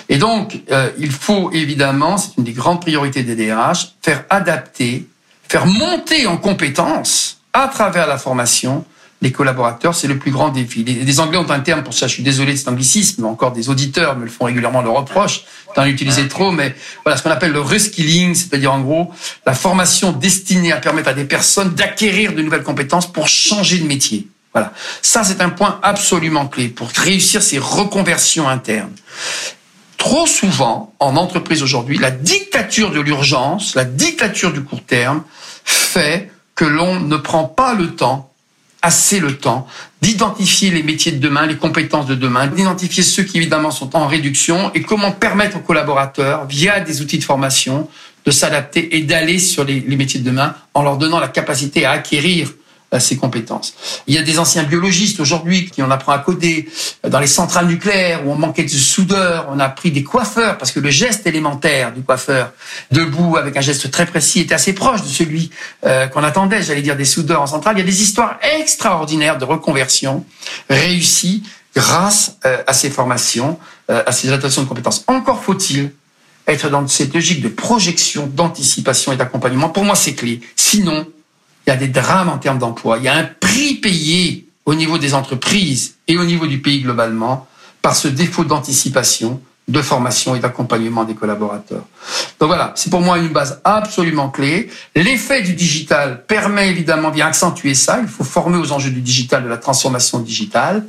Et 0.09 0.17
donc, 0.17 0.59
euh, 0.71 0.89
il 0.97 1.11
faut 1.11 1.51
évidemment, 1.51 2.17
c'est 2.17 2.37
une 2.37 2.43
des 2.43 2.53
grandes 2.53 2.81
priorités 2.81 3.23
des 3.23 3.35
DRH, 3.35 3.93
faire 4.01 4.25
adapter, 4.29 5.07
faire 5.47 5.65
monter 5.65 6.27
en 6.27 6.37
compétences 6.37 7.41
à 7.53 7.67
travers 7.67 8.07
la 8.07 8.17
formation 8.17 8.85
les 9.23 9.31
collaborateurs, 9.31 9.95
c'est 9.95 10.09
le 10.09 10.19
plus 10.19 10.31
grand 10.31 10.49
défi. 10.49 10.83
Les, 10.83 11.19
Anglais 11.21 11.37
ont 11.37 11.49
un 11.49 11.61
terme 11.61 11.81
pour 11.81 11.93
ça, 11.93 12.07
je 12.07 12.13
suis 12.13 12.23
désolé 12.23 12.51
de 12.51 12.57
cet 12.57 12.67
anglicisme, 12.67 13.25
encore 13.25 13.53
des 13.53 13.69
auditeurs 13.69 14.17
me 14.17 14.25
le 14.25 14.29
font 14.29 14.45
régulièrement 14.45 14.81
le 14.81 14.89
reproche 14.89 15.45
d'en 15.77 15.85
utiliser 15.85 16.27
trop, 16.27 16.51
mais 16.51 16.75
voilà 17.05 17.17
ce 17.17 17.23
qu'on 17.23 17.31
appelle 17.31 17.53
le 17.53 17.61
reskilling, 17.61 18.35
c'est-à-dire 18.35 18.73
en 18.73 18.81
gros 18.81 19.11
la 19.45 19.53
formation 19.53 20.11
destinée 20.11 20.73
à 20.73 20.77
permettre 20.77 21.07
à 21.07 21.13
des 21.13 21.23
personnes 21.23 21.73
d'acquérir 21.73 22.33
de 22.33 22.41
nouvelles 22.41 22.63
compétences 22.63 23.11
pour 23.11 23.29
changer 23.29 23.79
de 23.79 23.85
métier. 23.85 24.27
Voilà. 24.53 24.71
Ça, 25.01 25.23
c'est 25.23 25.41
un 25.41 25.49
point 25.49 25.79
absolument 25.81 26.47
clé 26.47 26.67
pour 26.67 26.89
réussir 26.89 27.41
ces 27.41 27.57
reconversions 27.57 28.47
internes. 28.47 28.93
Trop 29.97 30.27
souvent, 30.27 30.93
en 30.99 31.15
entreprise 31.15 31.63
aujourd'hui, 31.63 31.97
la 31.97 32.11
dictature 32.11 32.91
de 32.91 32.99
l'urgence, 32.99 33.73
la 33.73 33.85
dictature 33.85 34.51
du 34.51 34.61
court 34.61 34.83
terme, 34.83 35.23
fait 35.63 36.29
que 36.55 36.65
l'on 36.65 36.99
ne 36.99 37.17
prend 37.17 37.45
pas 37.45 37.73
le 37.73 37.95
temps, 37.95 38.29
assez 38.81 39.19
le 39.19 39.37
temps, 39.37 39.65
d'identifier 40.01 40.69
les 40.69 40.83
métiers 40.83 41.13
de 41.13 41.19
demain, 41.19 41.45
les 41.45 41.55
compétences 41.55 42.05
de 42.05 42.15
demain, 42.15 42.47
d'identifier 42.47 43.01
ceux 43.01 43.23
qui 43.23 43.37
évidemment 43.37 43.71
sont 43.71 43.95
en 43.95 44.05
réduction 44.05 44.71
et 44.73 44.81
comment 44.81 45.13
permettre 45.13 45.57
aux 45.57 45.61
collaborateurs, 45.61 46.45
via 46.45 46.81
des 46.81 47.01
outils 47.01 47.17
de 47.17 47.23
formation, 47.23 47.87
de 48.25 48.31
s'adapter 48.31 48.97
et 48.97 49.01
d'aller 49.01 49.39
sur 49.39 49.63
les, 49.63 49.79
les 49.79 49.95
métiers 49.95 50.19
de 50.19 50.25
demain 50.25 50.53
en 50.73 50.83
leur 50.83 50.97
donnant 50.97 51.19
la 51.19 51.29
capacité 51.29 51.85
à 51.85 51.91
acquérir 51.91 52.51
ses 52.99 53.17
compétences. 53.17 53.73
Il 54.07 54.15
y 54.15 54.17
a 54.17 54.21
des 54.21 54.39
anciens 54.39 54.63
biologistes 54.63 55.19
aujourd'hui 55.19 55.69
qui 55.69 55.81
on 55.81 55.91
apprend 55.91 56.11
à 56.11 56.19
coder 56.19 56.69
dans 57.07 57.19
les 57.19 57.27
centrales 57.27 57.67
nucléaires 57.67 58.25
où 58.25 58.31
on 58.31 58.35
manquait 58.35 58.63
de 58.63 58.69
soudeurs, 58.69 59.47
on 59.49 59.59
a 59.59 59.69
pris 59.69 59.91
des 59.91 60.03
coiffeurs 60.03 60.57
parce 60.57 60.71
que 60.71 60.79
le 60.79 60.89
geste 60.89 61.25
élémentaire 61.25 61.93
du 61.93 62.01
coiffeur 62.01 62.51
debout 62.91 63.37
avec 63.37 63.57
un 63.57 63.61
geste 63.61 63.89
très 63.91 64.05
précis 64.05 64.41
était 64.41 64.55
assez 64.55 64.73
proche 64.73 65.01
de 65.01 65.07
celui 65.07 65.49
euh, 65.85 66.07
qu'on 66.07 66.23
attendait, 66.23 66.61
j'allais 66.61 66.81
dire 66.81 66.95
des 66.95 67.05
soudeurs 67.05 67.41
en 67.41 67.47
centrale. 67.47 67.75
Il 67.77 67.79
y 67.79 67.83
a 67.83 67.85
des 67.85 68.01
histoires 68.01 68.37
extraordinaires 68.59 69.37
de 69.37 69.45
reconversion 69.45 70.25
réussies 70.69 71.43
grâce 71.75 72.37
euh, 72.45 72.61
à 72.67 72.73
ces 72.73 72.89
formations, 72.89 73.59
euh, 73.89 74.03
à 74.05 74.11
ces 74.11 74.27
adaptations 74.27 74.63
de 74.63 74.67
compétences. 74.67 75.03
Encore 75.07 75.43
faut-il 75.43 75.91
être 76.47 76.69
dans 76.69 76.87
cette 76.87 77.13
logique 77.13 77.41
de 77.41 77.47
projection, 77.47 78.27
d'anticipation 78.27 79.13
et 79.13 79.15
d'accompagnement. 79.15 79.69
Pour 79.69 79.85
moi, 79.85 79.95
c'est 79.95 80.13
clé. 80.13 80.41
Sinon, 80.55 81.07
il 81.65 81.69
y 81.69 81.73
a 81.73 81.75
des 81.75 81.87
drames 81.87 82.29
en 82.29 82.37
termes 82.37 82.59
d'emploi, 82.59 82.97
il 82.97 83.05
y 83.05 83.07
a 83.07 83.15
un 83.15 83.23
prix 83.23 83.75
payé 83.75 84.47
au 84.65 84.75
niveau 84.75 84.97
des 84.97 85.13
entreprises 85.13 85.95
et 86.07 86.17
au 86.17 86.25
niveau 86.25 86.47
du 86.47 86.61
pays 86.61 86.81
globalement 86.81 87.47
par 87.81 87.95
ce 87.95 88.07
défaut 88.07 88.43
d'anticipation 88.43 89.41
de 89.67 89.81
formation 89.81 90.35
et 90.35 90.39
d'accompagnement 90.39 91.05
des 91.05 91.15
collaborateurs. 91.15 91.83
Donc 92.39 92.47
voilà, 92.47 92.73
c'est 92.75 92.89
pour 92.89 92.99
moi 92.99 93.17
une 93.17 93.29
base 93.29 93.61
absolument 93.63 94.29
clé. 94.29 94.69
L'effet 94.93 95.41
du 95.41 95.53
digital 95.53 96.25
permet 96.25 96.69
évidemment, 96.69 97.11
vient 97.11 97.27
accentuer 97.27 97.73
ça. 97.73 97.99
Il 98.01 98.09
faut 98.09 98.25
former 98.25 98.57
aux 98.57 98.73
enjeux 98.73 98.89
du 98.89 98.99
digital, 98.99 99.43
de 99.43 99.47
la 99.47 99.57
transformation 99.57 100.19
digitale. 100.19 100.83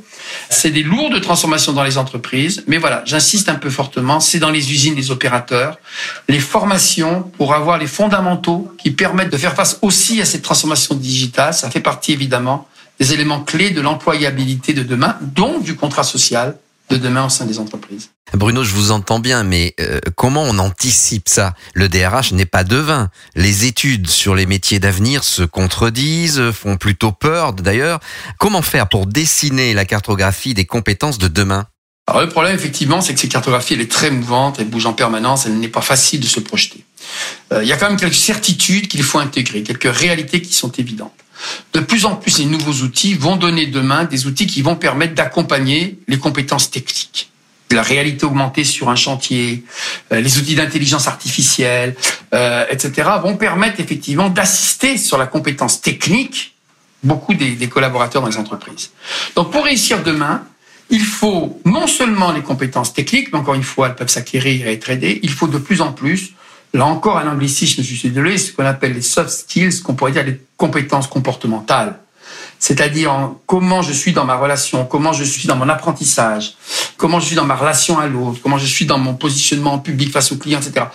C'est 0.49 0.71
des 0.71 0.83
lourdes 0.83 1.21
transformations 1.21 1.71
dans 1.71 1.83
les 1.83 1.97
entreprises, 1.97 2.65
mais 2.67 2.77
voilà, 2.77 3.01
j'insiste 3.05 3.47
un 3.47 3.55
peu 3.55 3.69
fortement, 3.69 4.19
c'est 4.19 4.39
dans 4.39 4.51
les 4.51 4.71
usines 4.71 4.95
des 4.95 5.09
opérateurs, 5.09 5.77
les 6.27 6.39
formations 6.39 7.21
pour 7.37 7.53
avoir 7.53 7.77
les 7.77 7.87
fondamentaux 7.87 8.73
qui 8.77 8.91
permettent 8.91 9.31
de 9.31 9.37
faire 9.37 9.53
face 9.53 9.79
aussi 9.81 10.21
à 10.21 10.25
cette 10.25 10.41
transformation 10.41 10.95
digitale. 10.95 11.53
Ça 11.53 11.69
fait 11.69 11.79
partie 11.79 12.11
évidemment 12.11 12.67
des 12.99 13.13
éléments 13.13 13.41
clés 13.41 13.71
de 13.71 13.81
l'employabilité 13.81 14.73
de 14.73 14.83
demain, 14.83 15.17
donc 15.21 15.63
du 15.63 15.75
contrat 15.75 16.03
social 16.03 16.57
de 16.89 16.97
demain 16.97 17.25
au 17.25 17.29
sein 17.29 17.45
des 17.45 17.59
entreprises. 17.59 18.09
Bruno, 18.33 18.63
je 18.63 18.73
vous 18.73 18.91
entends 18.91 19.19
bien, 19.19 19.43
mais 19.43 19.73
euh, 19.79 19.99
comment 20.15 20.43
on 20.43 20.57
anticipe 20.59 21.29
ça? 21.29 21.53
Le 21.73 21.89
DRH 21.89 22.31
n'est 22.31 22.45
pas 22.45 22.63
devin. 22.63 23.09
Les 23.35 23.65
études 23.65 24.07
sur 24.07 24.35
les 24.35 24.45
métiers 24.45 24.79
d'avenir 24.79 25.23
se 25.23 25.43
contredisent, 25.43 26.51
font 26.51 26.77
plutôt 26.77 27.11
peur 27.11 27.53
d'ailleurs. 27.53 27.99
Comment 28.39 28.61
faire 28.61 28.87
pour 28.87 29.05
dessiner 29.07 29.73
la 29.73 29.85
cartographie 29.85 30.53
des 30.53 30.65
compétences 30.65 31.17
de 31.17 31.27
demain? 31.27 31.67
Alors 32.07 32.21
le 32.21 32.29
problème, 32.29 32.55
effectivement, 32.55 33.01
c'est 33.01 33.15
que 33.15 33.19
cette 33.19 33.31
cartographie, 33.31 33.73
elle 33.73 33.81
est 33.81 33.91
très 33.91 34.11
mouvante, 34.11 34.57
elle 34.59 34.69
bouge 34.69 34.85
en 34.85 34.93
permanence, 34.93 35.47
elle 35.47 35.57
n'est 35.59 35.67
pas 35.67 35.81
facile 35.81 36.19
de 36.19 36.27
se 36.27 36.39
projeter. 36.39 36.83
Euh, 37.51 37.63
il 37.63 37.67
y 37.67 37.73
a 37.73 37.77
quand 37.77 37.89
même 37.89 37.99
quelques 37.99 38.13
certitudes 38.13 38.87
qu'il 38.87 39.01
faut 39.01 39.17
intégrer, 39.17 39.63
quelques 39.63 39.91
réalités 39.91 40.41
qui 40.41 40.53
sont 40.53 40.71
évidentes. 40.73 41.13
De 41.73 41.79
plus 41.79 42.05
en 42.05 42.15
plus, 42.15 42.39
les 42.39 42.45
nouveaux 42.45 42.83
outils 42.83 43.13
vont 43.13 43.35
donner 43.35 43.67
demain 43.67 44.05
des 44.05 44.27
outils 44.27 44.47
qui 44.47 44.61
vont 44.61 44.75
permettre 44.75 45.15
d'accompagner 45.15 45.99
les 46.07 46.17
compétences 46.17 46.71
techniques. 46.71 47.29
La 47.71 47.81
réalité 47.81 48.25
augmentée 48.25 48.63
sur 48.63 48.89
un 48.89 48.95
chantier, 48.95 49.63
euh, 50.11 50.21
les 50.21 50.37
outils 50.37 50.55
d'intelligence 50.55 51.07
artificielle, 51.07 51.95
euh, 52.33 52.65
etc., 52.69 53.09
vont 53.21 53.37
permettre 53.37 53.79
effectivement 53.79 54.29
d'assister 54.29 54.97
sur 54.97 55.17
la 55.17 55.27
compétence 55.27 55.81
technique 55.81 56.53
beaucoup 57.03 57.33
des, 57.33 57.51
des 57.51 57.67
collaborateurs 57.67 58.21
dans 58.21 58.27
les 58.27 58.37
entreprises. 58.37 58.91
Donc 59.35 59.51
pour 59.51 59.63
réussir 59.63 60.03
demain, 60.03 60.43
il 60.89 61.03
faut 61.03 61.59
non 61.65 61.87
seulement 61.87 62.31
les 62.31 62.41
compétences 62.41 62.93
techniques, 62.93 63.31
mais 63.31 63.39
encore 63.39 63.55
une 63.55 63.63
fois, 63.63 63.87
elles 63.87 63.95
peuvent 63.95 64.09
s'acquérir 64.09 64.67
et 64.67 64.73
être 64.73 64.89
aidées, 64.89 65.19
il 65.23 65.29
faut 65.29 65.47
de 65.47 65.57
plus 65.57 65.81
en 65.81 65.91
plus 65.91 66.33
Là 66.75 66.87
encore, 66.87 67.17
un 67.17 67.31
anglicisme, 67.31 67.81
je 67.83 67.95
suis 67.95 68.09
désolé, 68.09 68.37
ce 68.37 68.51
qu'on 68.51 68.65
appelle 68.65 68.91
les 68.91 69.01
soft 69.01 69.29
skills, 69.29 69.81
qu'on 69.81 69.93
pourrait 69.93 70.11
dire 70.11 70.25
les 70.25 70.41
compétences 70.57 71.07
comportementales. 71.07 71.99
C'est-à-dire 72.59 73.31
comment 73.45 73.81
je 73.81 73.93
suis 73.93 74.11
dans 74.11 74.25
ma 74.25 74.35
relation, 74.35 74.83
comment 74.83 75.13
je 75.13 75.23
suis 75.23 75.47
dans 75.47 75.55
mon 75.55 75.69
apprentissage, 75.69 76.55
comment 76.97 77.21
je 77.21 77.27
suis 77.27 77.35
dans 77.37 77.45
ma 77.45 77.55
relation 77.55 77.97
à 77.97 78.07
l'autre, 78.07 78.41
comment 78.43 78.57
je 78.57 78.65
suis 78.65 78.85
dans 78.85 78.97
mon 78.97 79.13
positionnement 79.13 79.75
en 79.75 79.79
public 79.79 80.11
face 80.11 80.33
aux 80.33 80.35
clients, 80.35 80.59
etc. 80.59 80.87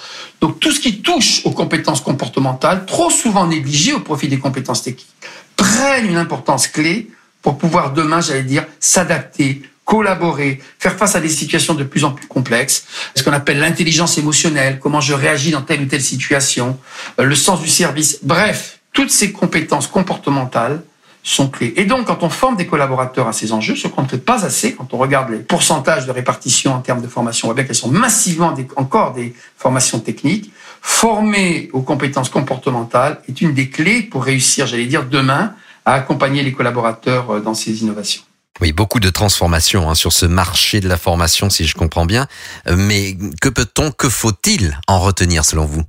Donc 0.42 0.60
tout 0.60 0.70
ce 0.70 0.80
qui 0.80 1.00
touche 1.00 1.40
aux 1.46 1.52
compétences 1.52 2.02
comportementales, 2.02 2.84
trop 2.84 3.08
souvent 3.08 3.46
négligé 3.46 3.94
au 3.94 4.00
profit 4.00 4.28
des 4.28 4.38
compétences 4.38 4.82
techniques, 4.82 5.08
prennent 5.56 6.06
une 6.06 6.18
importance 6.18 6.68
clé 6.68 7.10
pour 7.40 7.56
pouvoir 7.56 7.94
demain, 7.94 8.20
j'allais 8.20 8.42
dire, 8.42 8.66
s'adapter, 8.80 9.62
collaborer, 9.90 10.60
faire 10.78 10.96
face 10.96 11.16
à 11.16 11.20
des 11.20 11.28
situations 11.28 11.74
de 11.74 11.82
plus 11.82 12.04
en 12.04 12.12
plus 12.12 12.28
complexes, 12.28 12.84
ce 13.16 13.24
qu'on 13.24 13.32
appelle 13.32 13.58
l'intelligence 13.58 14.18
émotionnelle, 14.18 14.78
comment 14.78 15.00
je 15.00 15.14
réagis 15.14 15.50
dans 15.50 15.62
telle 15.62 15.82
ou 15.82 15.86
telle 15.86 16.00
situation, 16.00 16.78
euh, 17.18 17.24
le 17.24 17.34
sens 17.34 17.60
du 17.60 17.66
service, 17.66 18.20
bref, 18.22 18.78
toutes 18.92 19.10
ces 19.10 19.32
compétences 19.32 19.88
comportementales 19.88 20.84
sont 21.24 21.48
clés. 21.48 21.74
Et 21.76 21.86
donc, 21.86 22.06
quand 22.06 22.22
on 22.22 22.30
forme 22.30 22.56
des 22.56 22.68
collaborateurs 22.68 23.26
à 23.26 23.32
ces 23.32 23.52
enjeux, 23.52 23.74
ce 23.74 23.88
qu'on 23.88 24.02
ne 24.02 24.06
fait 24.06 24.18
pas 24.18 24.44
assez, 24.44 24.74
quand 24.74 24.94
on 24.94 24.96
regarde 24.96 25.30
les 25.30 25.40
pourcentages 25.40 26.06
de 26.06 26.12
répartition 26.12 26.72
en 26.72 26.78
termes 26.78 27.02
de 27.02 27.08
formation, 27.08 27.46
on 27.46 27.48
voit 27.48 27.56
bien 27.56 27.64
qu'elles 27.64 27.74
sont 27.74 27.90
massivement 27.90 28.54
encore 28.76 29.12
des 29.12 29.34
formations 29.56 29.98
techniques. 29.98 30.52
Former 30.80 31.68
aux 31.72 31.82
compétences 31.82 32.28
comportementales 32.28 33.20
est 33.28 33.40
une 33.40 33.54
des 33.54 33.68
clés 33.68 34.02
pour 34.02 34.22
réussir, 34.22 34.68
j'allais 34.68 34.86
dire, 34.86 35.04
demain, 35.04 35.54
à 35.84 35.94
accompagner 35.94 36.44
les 36.44 36.52
collaborateurs 36.52 37.30
euh, 37.32 37.40
dans 37.40 37.54
ces 37.54 37.82
innovations. 37.82 38.22
Oui, 38.60 38.72
beaucoup 38.72 39.00
de 39.00 39.08
transformations 39.08 39.88
hein, 39.88 39.94
sur 39.94 40.12
ce 40.12 40.26
marché 40.26 40.80
de 40.80 40.88
la 40.88 40.98
formation, 40.98 41.48
si 41.48 41.66
je 41.66 41.74
comprends 41.74 42.04
bien. 42.04 42.26
Euh, 42.68 42.76
mais 42.76 43.16
que 43.40 43.48
peut-on, 43.48 43.90
que 43.90 44.08
faut-il 44.08 44.78
en 44.86 45.00
retenir 45.00 45.44
selon 45.44 45.64
vous? 45.64 45.82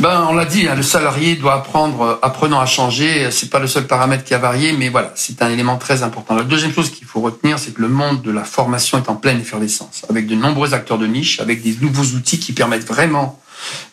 Ben, 0.00 0.26
on 0.28 0.34
l'a 0.34 0.44
dit, 0.44 0.66
hein, 0.66 0.74
le 0.74 0.82
salarié 0.82 1.36
doit 1.36 1.54
apprendre, 1.54 2.00
euh, 2.02 2.14
apprenant 2.22 2.60
à 2.60 2.66
changer. 2.66 3.30
C'est 3.30 3.50
pas 3.50 3.60
le 3.60 3.68
seul 3.68 3.86
paramètre 3.86 4.24
qui 4.24 4.34
a 4.34 4.38
varié, 4.38 4.72
mais 4.72 4.88
voilà, 4.88 5.12
c'est 5.14 5.40
un 5.42 5.50
élément 5.50 5.76
très 5.76 6.02
important. 6.02 6.34
La 6.34 6.42
deuxième 6.42 6.72
chose 6.72 6.90
qu'il 6.90 7.06
faut 7.06 7.20
retenir, 7.20 7.58
c'est 7.58 7.72
que 7.72 7.80
le 7.80 7.88
monde 7.88 8.22
de 8.22 8.32
la 8.32 8.42
formation 8.42 8.98
est 8.98 9.08
en 9.08 9.16
pleine 9.16 9.40
effervescence, 9.40 10.04
avec 10.08 10.26
de 10.26 10.34
nombreux 10.34 10.74
acteurs 10.74 10.98
de 10.98 11.06
niche, 11.06 11.40
avec 11.40 11.62
des 11.62 11.76
nouveaux 11.80 12.16
outils 12.16 12.40
qui 12.40 12.52
permettent 12.52 12.86
vraiment 12.86 13.38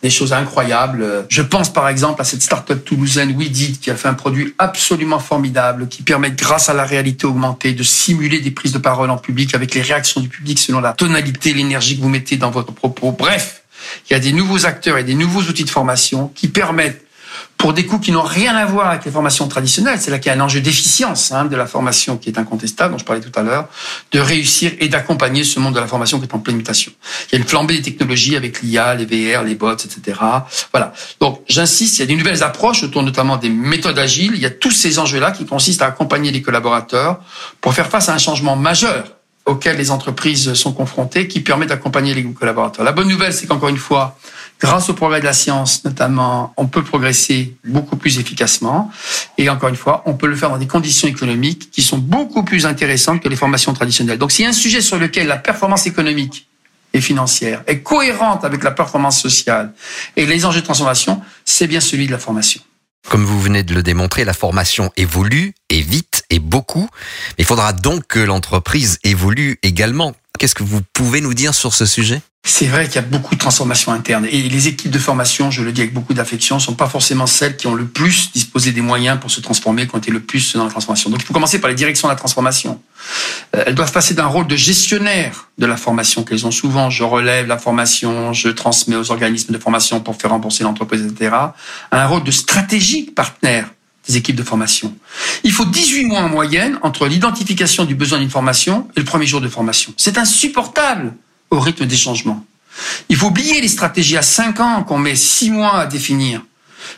des 0.04 0.10
choses 0.10 0.34
incroyables. 0.34 1.25
Je 1.30 1.42
pense 1.42 1.72
par 1.72 1.88
exemple 1.88 2.22
à 2.22 2.24
cette 2.24 2.42
start-up 2.42 2.84
toulousaine 2.84 3.38
WeDid 3.38 3.80
qui 3.80 3.92
a 3.92 3.96
fait 3.96 4.08
un 4.08 4.13
produit 4.13 4.54
absolument 4.58 5.20
formidable 5.20 5.88
qui 5.88 6.04
permet 6.04 6.32
grâce 6.32 6.70
à 6.70 6.74
la 6.74 6.86
réalité 6.86 7.25
augmentée 7.25 7.74
de 7.74 7.84
simuler 7.84 8.40
des 8.40 8.51
prises 8.51 8.74
de 8.74 8.80
parole 8.80 9.10
en 9.10 9.18
public 9.18 9.56
avec 9.56 9.74
les 9.74 9.82
réactions 9.82 10.22
du 10.22 10.30
public 10.30 10.60
selon 10.60 10.80
la 10.80 10.94
tonalité, 10.94 11.54
l'énergie 11.54 11.98
que 11.98 12.01
vous 12.01 12.10
mettez 12.10 12.38
dans 12.38 12.51
votre 12.51 12.74
propos. 12.74 13.12
Bref, 13.12 13.63
il 14.10 14.13
y 14.13 14.16
a 14.16 14.20
des 14.20 14.34
nouveaux 14.34 14.66
acteurs 14.66 14.98
et 14.98 15.04
des 15.04 15.16
nouveaux 15.16 15.42
outils 15.42 15.63
de 15.63 15.70
formation 15.70 16.32
qui 16.36 16.48
permettent 16.48 17.06
pour 17.62 17.74
des 17.74 17.86
coûts 17.86 18.00
qui 18.00 18.12
n'ont 18.12 18.24
rien 18.24 18.56
à 18.56 18.65
voir 18.65 18.89
avec 18.89 19.06
les 19.06 19.12
formations 19.12 19.48
traditionnelles. 19.48 20.00
C'est 20.01 20.10
là 20.10 20.18
qu'il 20.18 20.32
y 20.32 20.36
a 20.36 20.36
un 20.36 20.41
enjeu 20.41 20.62
d'efficience 20.62 21.32
hein, 21.32 21.46
de 21.46 21.56
la 21.56 21.68
formation 21.68 22.18
qui 22.18 22.30
est 22.30 22.39
incontestable, 22.39 22.94
dont 22.94 22.98
je 22.98 23.06
parlais 23.06 23.22
tout 23.22 23.39
à 23.39 23.44
l'heure, 23.44 23.68
de 24.12 24.20
réussir 24.20 24.72
et 24.80 24.89
d'accompagner 24.89 25.44
ce 25.44 25.60
monde 25.60 25.75
de 25.75 25.80
la 25.80 25.86
formation 25.86 26.18
qui 26.18 26.25
est 26.25 26.34
en 26.34 26.39
pleine 26.39 26.56
mutation. 26.56 26.91
Il 27.27 27.34
y 27.34 27.36
a 27.36 27.38
une 27.38 27.48
flambée 27.48 27.75
des 27.75 27.84
technologies 27.84 28.36
avec 28.36 28.63
l'IA, 28.63 28.96
les 28.96 29.06
VR, 29.06 29.44
les 29.44 29.53
bots, 29.53 29.74
etc. 29.74 30.20
Voilà. 30.74 30.91
Donc, 31.20 31.41
j'insiste, 31.48 31.98
il 31.98 32.00
y 32.00 32.03
a 32.03 32.08
des 32.08 32.15
nouvelles 32.15 32.41
approches 32.41 32.82
autour 32.82 33.03
notamment 33.03 33.38
des 33.38 33.50
méthodes 33.50 34.00
agiles. 34.00 34.32
Il 34.34 34.41
y 34.41 34.48
a 34.48 34.50
tous 34.50 34.72
ces 34.72 34.98
enjeux-là 34.98 35.30
qui 35.30 35.46
consistent 35.46 35.84
à 35.84 35.86
accompagner 35.86 36.32
les 36.32 36.41
collaborateurs 36.41 37.20
pour 37.62 37.75
faire 37.75 37.89
face 37.89 38.10
à 38.10 38.15
un 38.15 38.18
changement 38.18 38.56
majeur 38.56 39.03
auquel 39.46 39.77
les 39.77 39.91
entreprises 39.91 40.53
sont 40.53 40.74
confrontées, 40.74 41.27
qui 41.27 41.41
permet 41.41 41.65
d'accompagner 41.65 42.13
les 42.13 42.24
collaborateurs. 42.24 42.86
La 42.86 42.91
bonne 42.91 43.08
nouvelle, 43.08 43.34
c'est 43.34 43.48
qu'encore 43.48 43.70
une 43.70 43.77
fois, 43.77 44.18
grâce 44.62 44.89
au 44.89 44.94
progrès 44.94 45.20
de 45.20 45.25
la 45.25 45.34
science 45.34 45.84
notamment, 45.84 46.53
on 46.56 46.68
peut 46.68 46.84
progresser 46.84 47.56
beaucoup 47.65 47.98
plus 47.98 48.20
efficacement. 48.20 48.91
Et 49.38 49.50
encore 49.50 49.70
une 49.70 49.75
fois, 49.75 50.03
on 50.06 50.13
peut 50.13 50.27
le 50.27 50.36
faire 50.36 50.50
dans 50.50 50.58
des 50.58 50.68
conditions 50.68 51.08
économiques 51.08 51.72
qui 51.72 51.82
sont 51.82 51.98
beaucoup 51.98 52.44
plus 52.44 52.65
intéressantes 52.65 53.22
que 53.22 53.27
les 53.27 53.36
formations 53.36 53.74
traditionnelles. 53.74 54.20
Donc 54.20 54.32
s'il 54.32 54.44
y 54.44 54.46
a 54.46 54.50
un 54.50 54.53
sujet 54.53 54.82
sur 54.82 54.98
lequel 54.98 55.27
la 55.27 55.38
performance 55.38 55.88
économique 55.88 56.48
et 56.94 57.01
financière 57.01 57.63
est 57.68 57.80
cohérente 57.80 58.46
avec 58.46 58.63
la 58.63 58.72
performance 58.72 59.20
sociale 59.20 59.74
et 60.15 60.25
les 60.25 60.46
enjeux 60.46 60.62
de 60.62 60.65
transformation, 60.65 61.22
c'est 61.46 61.68
bien 61.68 61.80
celui 61.80 62.06
de 62.06 62.12
la 62.12 62.20
formation. 62.20 62.62
Comme 63.10 63.25
vous 63.25 63.41
venez 63.41 63.63
de 63.63 63.74
le 63.74 63.82
démontrer, 63.82 64.25
la 64.25 64.34
formation 64.34 64.91
évolue, 64.96 65.53
et 65.70 65.82
vite, 65.82 66.11
et 66.32 66.40
beaucoup. 66.40 66.90
Il 67.38 67.46
faudra 67.46 67.74
donc 67.74 68.08
que 68.08 68.20
l'entreprise 68.20 68.98
évolue 69.04 69.60
également. 69.62 70.14
Qu'est-ce 70.40 70.56
que 70.56 70.64
vous 70.64 70.82
pouvez 70.94 71.22
nous 71.22 71.36
dire 71.36 71.54
sur 71.54 71.76
ce 71.76 71.86
sujet? 71.86 72.22
C'est 72.44 72.66
vrai 72.66 72.88
qu'il 72.88 72.96
y 72.96 72.98
a 72.98 73.04
beaucoup 73.04 73.36
de 73.36 73.40
transformations 73.40 73.92
internes. 73.92 74.26
Et 74.26 74.42
les 74.42 74.68
équipes 74.68 74.90
de 74.90 74.98
formation, 74.98 75.52
je 75.52 75.62
le 75.62 75.72
dis 75.72 75.82
avec 75.82 75.94
beaucoup 75.94 76.16
d'affection, 76.16 76.58
sont 76.58 76.74
pas 76.74 76.88
forcément 76.88 77.28
celles 77.28 77.56
qui 77.56 77.68
ont 77.68 77.76
le 77.76 77.86
plus 77.86 78.32
disposé 78.32 78.72
des 78.72 78.82
moyens 78.82 79.20
pour 79.20 79.30
se 79.30 79.42
transformer, 79.42 79.88
qui 79.88 79.94
ont 79.94 80.00
été 80.00 80.10
le 80.10 80.22
plus 80.22 80.56
dans 80.56 80.64
la 80.64 80.72
transformation. 80.72 81.12
Donc 81.12 81.22
il 81.22 81.26
faut 81.26 81.34
commencer 81.36 81.62
par 81.62 81.70
les 81.70 81.76
directions 81.76 82.08
de 82.08 82.14
la 82.14 82.18
transformation. 82.18 82.82
Euh, 83.56 83.66
elles 83.68 83.76
doivent 83.76 83.92
passer 83.92 84.16
d'un 84.16 84.26
rôle 84.26 84.48
de 84.48 84.56
gestionnaire 84.56 85.50
de 85.60 85.68
la 85.68 85.78
formation 85.78 86.24
qu'elles 86.24 86.48
ont 86.48 86.52
souvent. 86.52 86.90
Je 86.90 87.04
relève 87.04 87.46
la 87.46 87.60
formation, 87.60 88.34
je 88.34 88.50
transmets 88.50 88.96
aux 88.96 89.12
organismes 89.12 89.54
de 89.54 89.60
formation 89.60 90.00
pour 90.00 90.16
faire 90.16 90.32
rembourser 90.32 90.64
l'entreprise, 90.64 91.06
etc. 91.06 91.36
à 91.36 91.54
un 91.92 92.08
rôle 92.08 92.24
de 92.24 92.32
stratégique 92.32 93.14
partenaire 93.14 93.70
équipes 94.18 94.36
de 94.36 94.44
formation. 94.44 94.96
Il 95.44 95.51
faut 95.51 95.65
18 95.65 96.06
mois 96.06 96.22
en 96.22 96.30
moyenne 96.30 96.77
entre 96.82 97.08
l'identification 97.08 97.86
du 97.86 97.96
besoin 97.96 98.20
d'une 98.20 98.30
formation 98.30 98.88
et 98.96 99.00
le 99.00 99.06
premier 99.06 99.25
jour 99.25 99.41
de 99.41 99.48
formation. 99.48 99.94
C'est 99.98 100.18
insupportable 100.18 101.13
au 101.50 101.60
rythme 101.60 101.86
des 101.86 101.98
changements. 101.98 102.46
Il 103.10 103.15
faut 103.15 103.27
oublier 103.27 103.62
les 103.62 103.68
stratégies 103.68 104.18
à 104.18 104.22
5 104.22 104.60
ans 104.60 104.84
qu'on 104.84 104.98
met 104.98 105.15
6 105.15 105.51
mois 105.51 105.80
à 105.80 105.86
définir. 105.86 106.41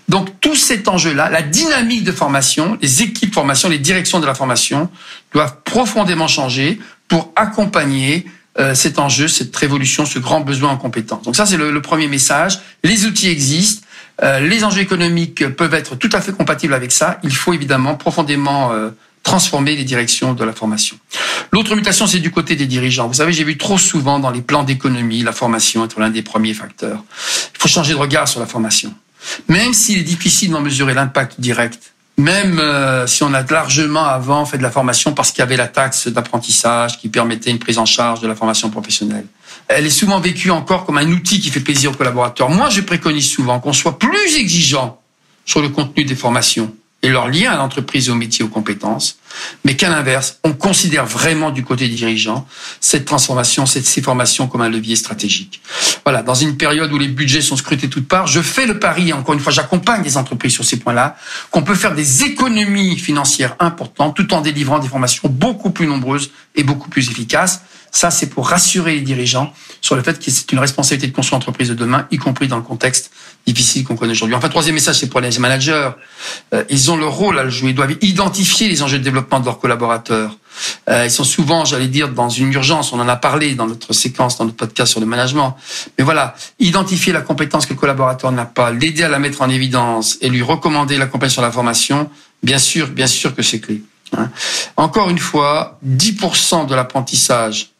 Donc 0.07 0.29
tout 0.39 0.55
cet 0.55 0.87
enjeu-là, 0.87 1.29
la 1.29 1.41
dynamique 1.41 2.03
de 2.03 2.11
formation, 2.11 2.77
les 2.81 3.01
équipes 3.01 3.29
de 3.29 3.35
formation, 3.35 3.69
les 3.69 3.79
directions 3.79 4.19
de 4.19 4.25
la 4.25 4.35
formation 4.35 4.89
doivent 5.33 5.57
profondément 5.63 6.27
changer 6.27 6.79
pour 7.07 7.31
accompagner 7.35 8.25
euh, 8.59 8.75
cet 8.75 8.99
enjeu, 8.99 9.27
cette 9.27 9.55
révolution, 9.55 10.05
ce 10.05 10.19
grand 10.19 10.41
besoin 10.41 10.69
en 10.71 10.77
compétences. 10.77 11.23
Donc 11.23 11.35
ça, 11.35 11.45
c'est 11.45 11.57
le, 11.57 11.81
premier 11.81 12.07
message. 12.07 12.59
Les 12.83 13.05
outils 13.05 13.29
existent. 13.29 13.82
Euh, 14.21 14.39
les 14.39 14.63
enjeux 14.63 14.81
économiques 14.81 15.47
peuvent 15.55 15.73
être 15.73 15.95
tout 15.95 16.09
à 16.13 16.21
fait 16.21 16.31
compatibles 16.31 16.73
avec 16.73 16.91
ça. 16.91 17.19
Il 17.23 17.35
faut 17.35 17.53
évidemment 17.53 17.95
profondément 17.95 18.71
euh, 18.71 18.89
transformer 19.23 19.75
les 19.75 19.83
directions 19.83 20.33
de 20.33 20.43
la 20.43 20.53
formation. 20.53 20.97
L'autre 21.51 21.75
mutation, 21.75 22.05
c'est 22.05 22.19
du 22.19 22.29
côté 22.29 22.55
des 22.55 22.67
dirigeants. 22.67 23.07
Vous 23.07 23.15
savez, 23.15 23.33
j'ai 23.33 23.43
vu 23.43 23.57
trop 23.57 23.77
souvent 23.77 24.19
dans 24.19 24.29
les 24.29 24.41
plans 24.41 24.63
d'économie 24.63 25.23
la 25.23 25.31
formation 25.31 25.85
être 25.85 25.99
l'un 25.99 26.09
des 26.09 26.21
premiers 26.21 26.53
facteurs. 26.53 27.03
Il 27.55 27.61
faut 27.61 27.67
changer 27.67 27.93
de 27.93 27.99
regard 27.99 28.27
sur 28.27 28.39
la 28.39 28.45
formation. 28.45 28.93
Même 29.47 29.73
s'il 29.73 29.99
est 29.99 30.03
difficile 30.03 30.51
d'en 30.51 30.61
mesurer 30.61 30.93
l'impact 30.93 31.39
direct 31.39 31.93
même 32.17 32.59
euh, 32.59 33.07
si 33.07 33.23
on 33.23 33.33
a 33.33 33.41
largement 33.41 34.05
avant 34.05 34.45
fait 34.45 34.57
de 34.57 34.63
la 34.63 34.69
formation 34.69 35.13
parce 35.13 35.31
qu'il 35.31 35.39
y 35.39 35.41
avait 35.41 35.57
la 35.57 35.67
taxe 35.67 36.07
d'apprentissage 36.07 36.99
qui 36.99 37.09
permettait 37.09 37.49
une 37.49 37.59
prise 37.59 37.79
en 37.79 37.85
charge 37.85 38.21
de 38.21 38.27
la 38.27 38.35
formation 38.35 38.69
professionnelle. 38.69 39.25
Elle 39.67 39.85
est 39.85 39.91
souvent 39.91 40.19
vécue 40.19 40.51
encore 40.51 40.85
comme 40.85 40.97
un 40.97 41.09
outil 41.09 41.39
qui 41.39 41.49
fait 41.49 41.59
plaisir 41.59 41.91
aux 41.91 41.95
collaborateurs. 41.95 42.49
Moi, 42.49 42.69
je 42.69 42.81
préconise 42.81 43.29
souvent 43.29 43.59
qu'on 43.59 43.73
soit 43.73 43.97
plus 43.97 44.37
exigeant 44.37 44.99
sur 45.45 45.61
le 45.61 45.69
contenu 45.69 46.05
des 46.05 46.15
formations 46.15 46.73
et 47.03 47.09
leur 47.09 47.27
lien 47.27 47.51
à 47.51 47.57
l'entreprise, 47.57 48.09
au 48.09 48.15
métier, 48.15 48.45
aux 48.45 48.49
compétences, 48.49 49.17
mais 49.65 49.75
qu'à 49.75 49.89
l'inverse, 49.89 50.39
on 50.43 50.53
considère 50.53 51.05
vraiment 51.05 51.51
du 51.51 51.63
côté 51.63 51.89
dirigeant 51.89 52.47
cette 52.79 53.03
transformation, 53.03 53.65
ces 53.65 54.01
formations 54.01 54.47
comme 54.47 54.61
un 54.61 54.69
levier 54.69 54.95
stratégique. 54.95 55.61
Voilà, 56.05 56.23
dans 56.23 56.33
une 56.33 56.55
période 56.55 56.91
où 56.93 56.97
les 56.97 57.09
budgets 57.09 57.41
sont 57.41 57.57
scrutés 57.57 57.89
toutes 57.89 58.07
parts, 58.07 58.27
je 58.27 58.41
fais 58.41 58.65
le 58.65 58.79
pari, 58.79 59.11
encore 59.11 59.33
une 59.33 59.41
fois, 59.41 59.51
j'accompagne 59.51 60.01
les 60.01 60.15
entreprises 60.15 60.53
sur 60.53 60.63
ces 60.63 60.79
points-là, 60.79 61.17
qu'on 61.51 61.63
peut 61.63 61.75
faire 61.75 61.93
des 61.93 62.23
économies 62.23 62.97
financières 62.97 63.55
importantes 63.59 64.15
tout 64.15 64.33
en 64.33 64.39
délivrant 64.39 64.79
des 64.79 64.87
formations 64.87 65.27
beaucoup 65.29 65.71
plus 65.71 65.87
nombreuses 65.87 66.31
et 66.55 66.63
beaucoup 66.63 66.89
plus 66.89 67.09
efficaces. 67.09 67.61
Ça, 67.95 68.09
c'est 68.09 68.27
pour 68.27 68.49
rassurer 68.49 68.95
les 68.95 69.01
dirigeants 69.01 69.53
sur 69.79 69.95
le 69.95 70.01
fait 70.01 70.17
que 70.17 70.31
c'est 70.31 70.51
une 70.51 70.57
responsabilité 70.57 71.07
de 71.07 71.15
construire 71.15 71.37
l'entreprise 71.37 71.69
de 71.69 71.75
demain, 71.75 72.07
y 72.09 72.17
compris 72.17 72.47
dans 72.47 72.57
le 72.57 72.63
contexte 72.63 73.11
difficile 73.45 73.83
qu'on 73.83 73.95
connaît 73.95 74.13
aujourd'hui. 74.13 74.35
Enfin, 74.35 74.49
troisième 74.49 74.73
message, 74.73 74.97
c'est 74.97 75.09
pour 75.09 75.19
les 75.19 75.37
managers. 75.37 75.91
Euh, 76.55 76.63
ils 76.69 76.89
ont 76.89 76.97
leur 76.97 77.13
rôle 77.13 77.37
à 77.37 77.47
jouer. 77.49 77.69
Ils 77.69 77.75
doivent 77.75 77.95
identifier 78.01 78.67
les 78.67 78.81
enjeux 78.81 78.97
de 78.97 79.03
développement 79.03 79.39
de 79.39 79.45
leurs 79.45 79.59
collaborateurs. 79.59 80.35
Euh, 80.89 81.05
ils 81.05 81.11
sont 81.11 81.23
souvent, 81.23 81.65
j'allais 81.65 81.87
dire, 81.87 82.09
dans 82.09 82.29
une 82.29 82.51
urgence. 82.51 82.93
On 82.93 82.99
en 82.99 83.07
a 83.07 83.15
parlé 83.15 83.53
dans 83.53 83.67
notre 83.67 83.93
séquence, 83.93 84.39
dans 84.39 84.45
notre 84.45 84.57
podcast 84.57 84.91
sur 84.91 84.99
le 84.99 85.05
management. 85.05 85.55
Mais 85.99 86.03
voilà, 86.03 86.33
identifier 86.59 87.13
la 87.13 87.21
compétence 87.21 87.67
que 87.67 87.73
le 87.73 87.79
collaborateur 87.79 88.31
n'a 88.31 88.45
pas, 88.45 88.71
l'aider 88.71 89.03
à 89.03 89.09
la 89.09 89.19
mettre 89.19 89.43
en 89.43 89.49
évidence 89.49 90.17
et 90.21 90.29
lui 90.29 90.41
recommander 90.41 90.97
la 90.97 91.05
compétence 91.05 91.33
sur 91.33 91.43
la 91.43 91.51
formation, 91.51 92.09
bien 92.41 92.57
sûr, 92.57 92.87
bien 92.87 93.07
sûr 93.07 93.35
que 93.35 93.43
c'est 93.43 93.59
clé. 93.59 93.83
Hein. 94.17 94.31
Encore 94.77 95.11
une 95.11 95.19
fois, 95.19 95.79
10% 95.85 96.65
de 96.65 96.73
l'apprentissage 96.73 97.72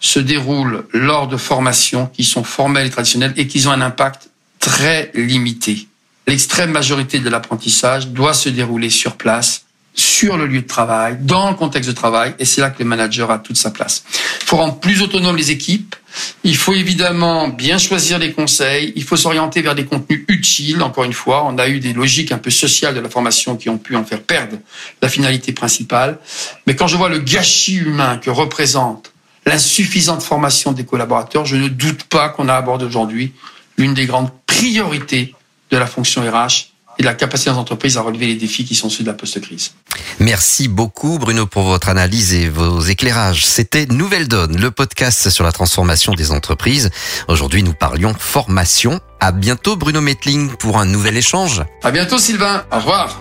se 0.00 0.18
déroulent 0.18 0.86
lors 0.92 1.28
de 1.28 1.36
formations 1.36 2.06
qui 2.06 2.24
sont 2.24 2.42
formelles 2.42 2.86
et 2.86 2.90
traditionnelles 2.90 3.34
et 3.36 3.46
qui 3.46 3.66
ont 3.66 3.70
un 3.70 3.82
impact 3.82 4.30
très 4.58 5.10
limité. 5.14 5.86
L'extrême 6.26 6.70
majorité 6.70 7.18
de 7.18 7.28
l'apprentissage 7.28 8.08
doit 8.08 8.34
se 8.34 8.48
dérouler 8.48 8.90
sur 8.90 9.16
place, 9.16 9.64
sur 9.94 10.36
le 10.36 10.46
lieu 10.46 10.62
de 10.62 10.66
travail, 10.66 11.18
dans 11.20 11.50
le 11.50 11.56
contexte 11.56 11.90
de 11.90 11.94
travail, 11.94 12.34
et 12.38 12.44
c'est 12.44 12.60
là 12.60 12.70
que 12.70 12.78
le 12.78 12.88
manager 12.88 13.30
a 13.30 13.38
toute 13.38 13.56
sa 13.56 13.70
place. 13.70 14.04
Il 14.40 14.46
faut 14.46 14.56
rendre 14.56 14.78
plus 14.78 15.02
autonomes 15.02 15.36
les 15.36 15.50
équipes, 15.50 15.96
il 16.44 16.56
faut 16.56 16.74
évidemment 16.74 17.48
bien 17.48 17.78
choisir 17.78 18.18
les 18.18 18.32
conseils, 18.32 18.92
il 18.96 19.02
faut 19.02 19.16
s'orienter 19.16 19.60
vers 19.62 19.74
des 19.74 19.84
contenus 19.84 20.24
utiles, 20.28 20.82
encore 20.82 21.04
une 21.04 21.12
fois, 21.12 21.44
on 21.44 21.58
a 21.58 21.68
eu 21.68 21.80
des 21.80 21.92
logiques 21.92 22.32
un 22.32 22.38
peu 22.38 22.50
sociales 22.50 22.94
de 22.94 23.00
la 23.00 23.08
formation 23.08 23.56
qui 23.56 23.68
ont 23.68 23.78
pu 23.78 23.96
en 23.96 24.04
faire 24.04 24.22
perdre 24.22 24.56
la 25.02 25.08
finalité 25.08 25.52
principale, 25.52 26.18
mais 26.66 26.76
quand 26.76 26.86
je 26.86 26.96
vois 26.96 27.08
le 27.08 27.18
gâchis 27.18 27.76
humain 27.76 28.18
que 28.18 28.30
représente 28.30 29.09
l'insuffisante 29.46 30.22
formation 30.22 30.72
des 30.72 30.84
collaborateurs, 30.84 31.46
je 31.46 31.56
ne 31.56 31.68
doute 31.68 32.04
pas 32.04 32.28
qu'on 32.28 32.48
a 32.48 32.54
abordé 32.54 32.84
aujourd'hui 32.84 33.32
l'une 33.78 33.94
des 33.94 34.06
grandes 34.06 34.30
priorités 34.46 35.34
de 35.70 35.76
la 35.76 35.86
fonction 35.86 36.22
RH 36.22 36.70
et 36.98 37.02
de 37.02 37.06
la 37.06 37.14
capacité 37.14 37.50
des 37.50 37.56
entreprises 37.56 37.96
à 37.96 38.02
relever 38.02 38.26
les 38.26 38.34
défis 38.34 38.64
qui 38.64 38.74
sont 38.74 38.90
ceux 38.90 39.02
de 39.02 39.08
la 39.08 39.14
post-crise. 39.14 39.72
Merci 40.18 40.68
beaucoup 40.68 41.18
Bruno 41.18 41.46
pour 41.46 41.62
votre 41.62 41.88
analyse 41.88 42.34
et 42.34 42.48
vos 42.48 42.80
éclairages. 42.80 43.46
C'était 43.46 43.86
Nouvelle 43.86 44.28
Donne, 44.28 44.60
le 44.60 44.70
podcast 44.70 45.30
sur 45.30 45.44
la 45.44 45.52
transformation 45.52 46.12
des 46.12 46.30
entreprises. 46.30 46.90
Aujourd'hui, 47.28 47.62
nous 47.62 47.72
parlions 47.72 48.12
formation. 48.18 49.00
À 49.18 49.32
bientôt 49.32 49.76
Bruno 49.76 50.00
Metling 50.00 50.50
pour 50.56 50.78
un 50.78 50.84
nouvel 50.84 51.16
échange. 51.16 51.62
À 51.82 51.90
bientôt 51.90 52.18
Sylvain. 52.18 52.64
Au 52.70 52.76
revoir. 52.76 53.18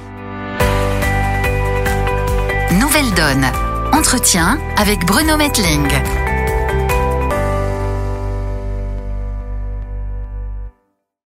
Nouvelle 2.71 3.13
Donne. 3.13 3.68
Entretien 3.91 4.59
avec 4.77 5.05
Bruno 5.05 5.35
Metling. 5.37 6.28